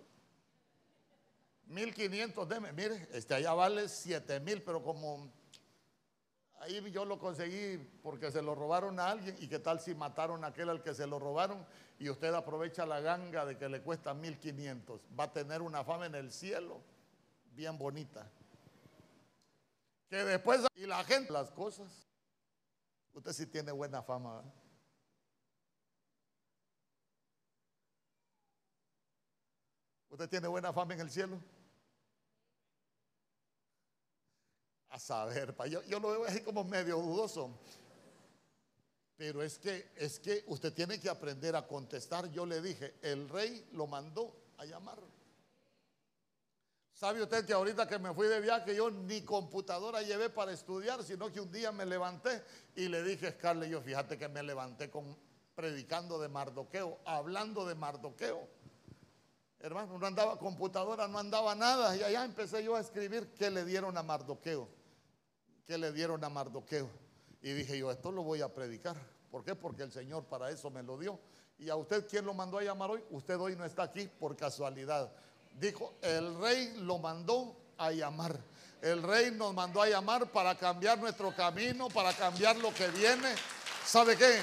[1.67, 2.73] 1500, deme.
[2.73, 5.31] Mire, este allá vale 7000, pero como
[6.61, 9.37] ahí yo lo conseguí porque se lo robaron a alguien.
[9.41, 11.65] ¿Y qué tal si mataron a aquel al que se lo robaron?
[11.99, 15.01] Y usted aprovecha la ganga de que le cuesta 1500.
[15.19, 16.81] Va a tener una fama en el cielo
[17.55, 18.31] bien bonita.
[20.09, 22.09] Que después, y la gente, las cosas.
[23.13, 24.43] Usted sí tiene buena fama.
[30.09, 31.39] ¿Usted tiene buena fama en el cielo?
[34.91, 37.51] A saber, yo, yo lo veo así como medio dudoso.
[39.17, 42.31] Pero es que, es que usted tiene que aprender a contestar.
[42.31, 44.99] Yo le dije, el rey lo mandó a llamar.
[46.99, 51.05] ¿Sabe usted que ahorita que me fui de viaje yo ni computadora llevé para estudiar,
[51.05, 52.43] sino que un día me levanté
[52.75, 55.17] y le dije Scarlett, yo fíjate que me levanté con,
[55.55, 58.49] predicando de Mardoqueo, hablando de Mardoqueo.
[59.61, 61.97] Hermano, no andaba computadora, no andaba nada.
[61.97, 64.69] Y allá empecé yo a escribir qué le dieron a Mardoqueo.
[65.69, 66.89] ¿Qué le dieron a Mardoqueo?
[67.43, 68.97] Y dije yo, esto lo voy a predicar.
[69.31, 69.55] ¿Por qué?
[69.55, 71.21] Porque el Señor para eso me lo dio.
[71.59, 73.05] Y a usted, ¿quién lo mandó a llamar hoy?
[73.11, 75.13] Usted hoy no está aquí por casualidad.
[75.61, 78.35] Dijo, el rey lo mandó a llamar.
[78.81, 83.35] El rey nos mandó a llamar para cambiar nuestro camino, para cambiar lo que viene.
[83.85, 84.41] ¿Sabe qué?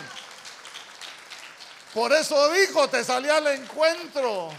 [1.92, 4.50] Por eso dijo, te salí al encuentro.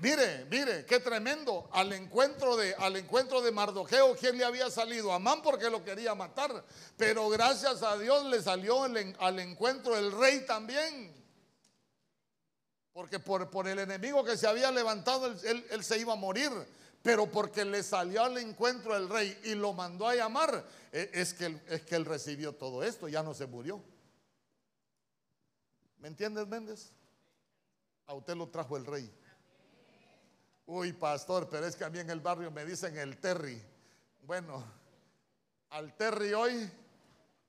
[0.00, 1.68] Mire, mire, qué tremendo.
[1.72, 5.12] Al encuentro de, al encuentro de Mardoqueo, ¿quién le había salido?
[5.12, 6.64] Amán porque lo quería matar.
[6.96, 11.14] Pero gracias a Dios le salió al encuentro el rey también.
[12.94, 16.50] Porque por, por, el enemigo que se había levantado, él, se iba a morir.
[17.02, 21.32] Pero porque le salió al encuentro el rey y lo mandó a llamar, e, es
[21.32, 23.82] que, es que él recibió todo esto, ya no se murió.
[25.98, 26.90] ¿Me entiendes, Méndez?
[28.06, 29.10] A usted lo trajo el rey.
[30.72, 33.60] Uy, pastor, pero es que a mí en el barrio me dicen el Terry.
[34.22, 34.64] Bueno,
[35.70, 36.70] al Terry hoy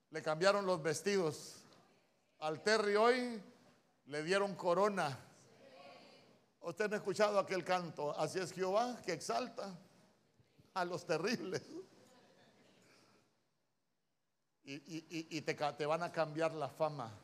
[0.09, 1.57] le cambiaron los vestidos.
[2.39, 3.39] Al Terry hoy
[4.07, 5.19] le dieron corona.
[6.61, 8.11] Usted no ha escuchado aquel canto.
[8.17, 9.71] Así es Jehová que exalta
[10.73, 11.61] a los terribles.
[14.63, 17.15] Y, te, van a cambiar la fama.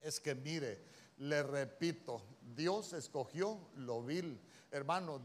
[0.00, 0.84] Es que mire,
[1.16, 4.40] le repito, Dios escogió lo vil,
[4.70, 5.20] hermano,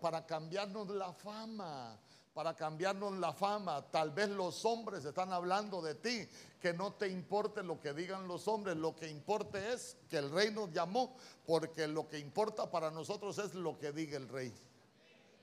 [0.00, 1.98] para cambiarnos la fama
[2.34, 3.80] para cambiarnos la fama.
[3.90, 6.28] Tal vez los hombres están hablando de ti,
[6.60, 10.30] que no te importe lo que digan los hombres, lo que importe es que el
[10.30, 11.16] rey nos llamó,
[11.46, 14.52] porque lo que importa para nosotros es lo que diga el rey.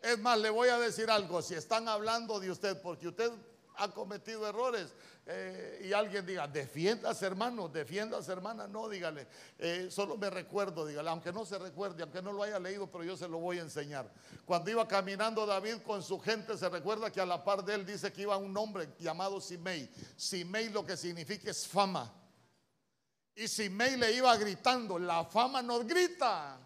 [0.01, 3.31] Es más, le voy a decir algo, si están hablando de usted, porque usted
[3.75, 4.93] ha cometido errores,
[5.25, 9.27] eh, y alguien diga, defiendas hermano, defiendas hermana, no, dígale,
[9.59, 13.03] eh, solo me recuerdo, dígale, aunque no se recuerde, aunque no lo haya leído, pero
[13.03, 14.11] yo se lo voy a enseñar.
[14.45, 17.85] Cuando iba caminando David con su gente, se recuerda que a la par de él
[17.85, 19.89] dice que iba un hombre llamado Simei.
[20.15, 22.11] Simei lo que significa es fama.
[23.35, 26.59] Y Simei le iba gritando, la fama nos grita.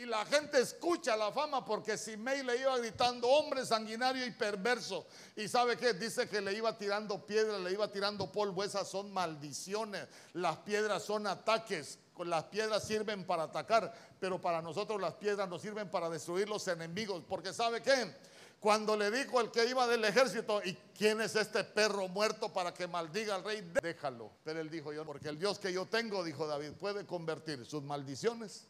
[0.00, 5.06] Y la gente escucha la fama porque Simei le iba gritando, hombre sanguinario y perverso.
[5.36, 8.64] Y sabe qué, dice que le iba tirando piedras, le iba tirando polvo.
[8.64, 10.08] Esas son maldiciones.
[10.32, 11.98] Las piedras son ataques.
[12.24, 16.66] Las piedras sirven para atacar, pero para nosotros las piedras nos sirven para destruir los
[16.66, 17.22] enemigos.
[17.28, 18.10] Porque sabe qué,
[18.58, 22.72] cuando le dijo el que iba del ejército, ¿y quién es este perro muerto para
[22.72, 23.70] que maldiga al rey?
[23.82, 24.30] Déjalo.
[24.44, 27.82] Pero él dijo yo, porque el Dios que yo tengo, dijo David, puede convertir sus
[27.82, 28.66] maldiciones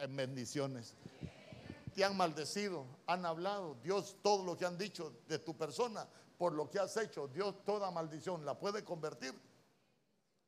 [0.00, 0.94] en bendiciones.
[1.94, 6.06] Te han maldecido, han hablado, Dios todo lo que han dicho de tu persona,
[6.38, 9.34] por lo que has hecho, Dios toda maldición la puede convertir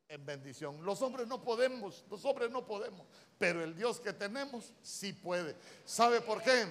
[0.08, 0.84] en bendición.
[0.84, 3.06] Los hombres no podemos, los hombres no podemos,
[3.38, 5.56] pero el Dios que tenemos sí puede.
[5.84, 6.66] ¿Sabe por qué?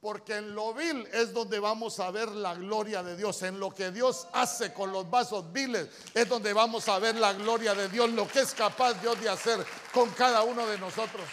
[0.00, 3.42] Porque en lo vil es donde vamos a ver la gloria de Dios.
[3.42, 7.32] En lo que Dios hace con los vasos viles es donde vamos a ver la
[7.32, 11.24] gloria de Dios, lo que es capaz Dios de hacer con cada uno de nosotros.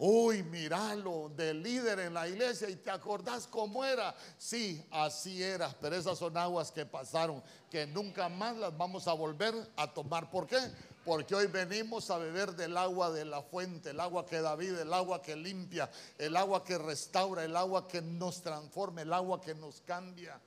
[0.00, 4.14] Uy, míralo, de líder en la iglesia y te acordás cómo era.
[4.38, 9.12] Sí, así era, pero esas son aguas que pasaron, que nunca más las vamos a
[9.12, 10.30] volver a tomar.
[10.30, 10.58] ¿Por qué?
[11.04, 14.82] Porque hoy venimos a beber del agua de la fuente, el agua que da vida,
[14.82, 19.40] el agua que limpia, el agua que restaura, el agua que nos transforma, el agua
[19.40, 20.40] que nos cambia.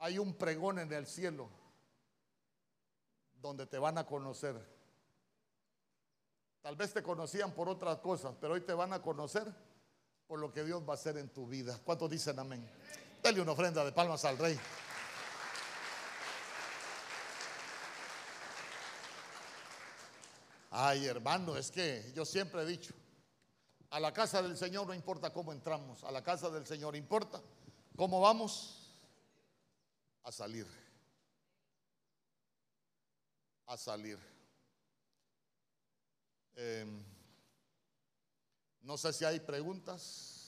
[0.00, 1.48] Hay un pregón en el cielo
[3.40, 4.79] donde te van a conocer.
[6.62, 9.50] Tal vez te conocían por otras cosas, pero hoy te van a conocer
[10.26, 11.78] por lo que Dios va a hacer en tu vida.
[11.84, 12.68] ¿Cuántos dicen amén?
[13.22, 14.58] Dale una ofrenda de palmas al rey.
[20.70, 22.94] Ay, hermano, es que yo siempre he dicho,
[23.90, 27.42] a la casa del Señor no importa cómo entramos, a la casa del Señor importa
[27.96, 29.02] cómo vamos
[30.22, 30.66] a salir.
[33.66, 34.29] A salir.
[36.60, 37.02] Em,
[38.82, 40.39] no sé si hay preguntas.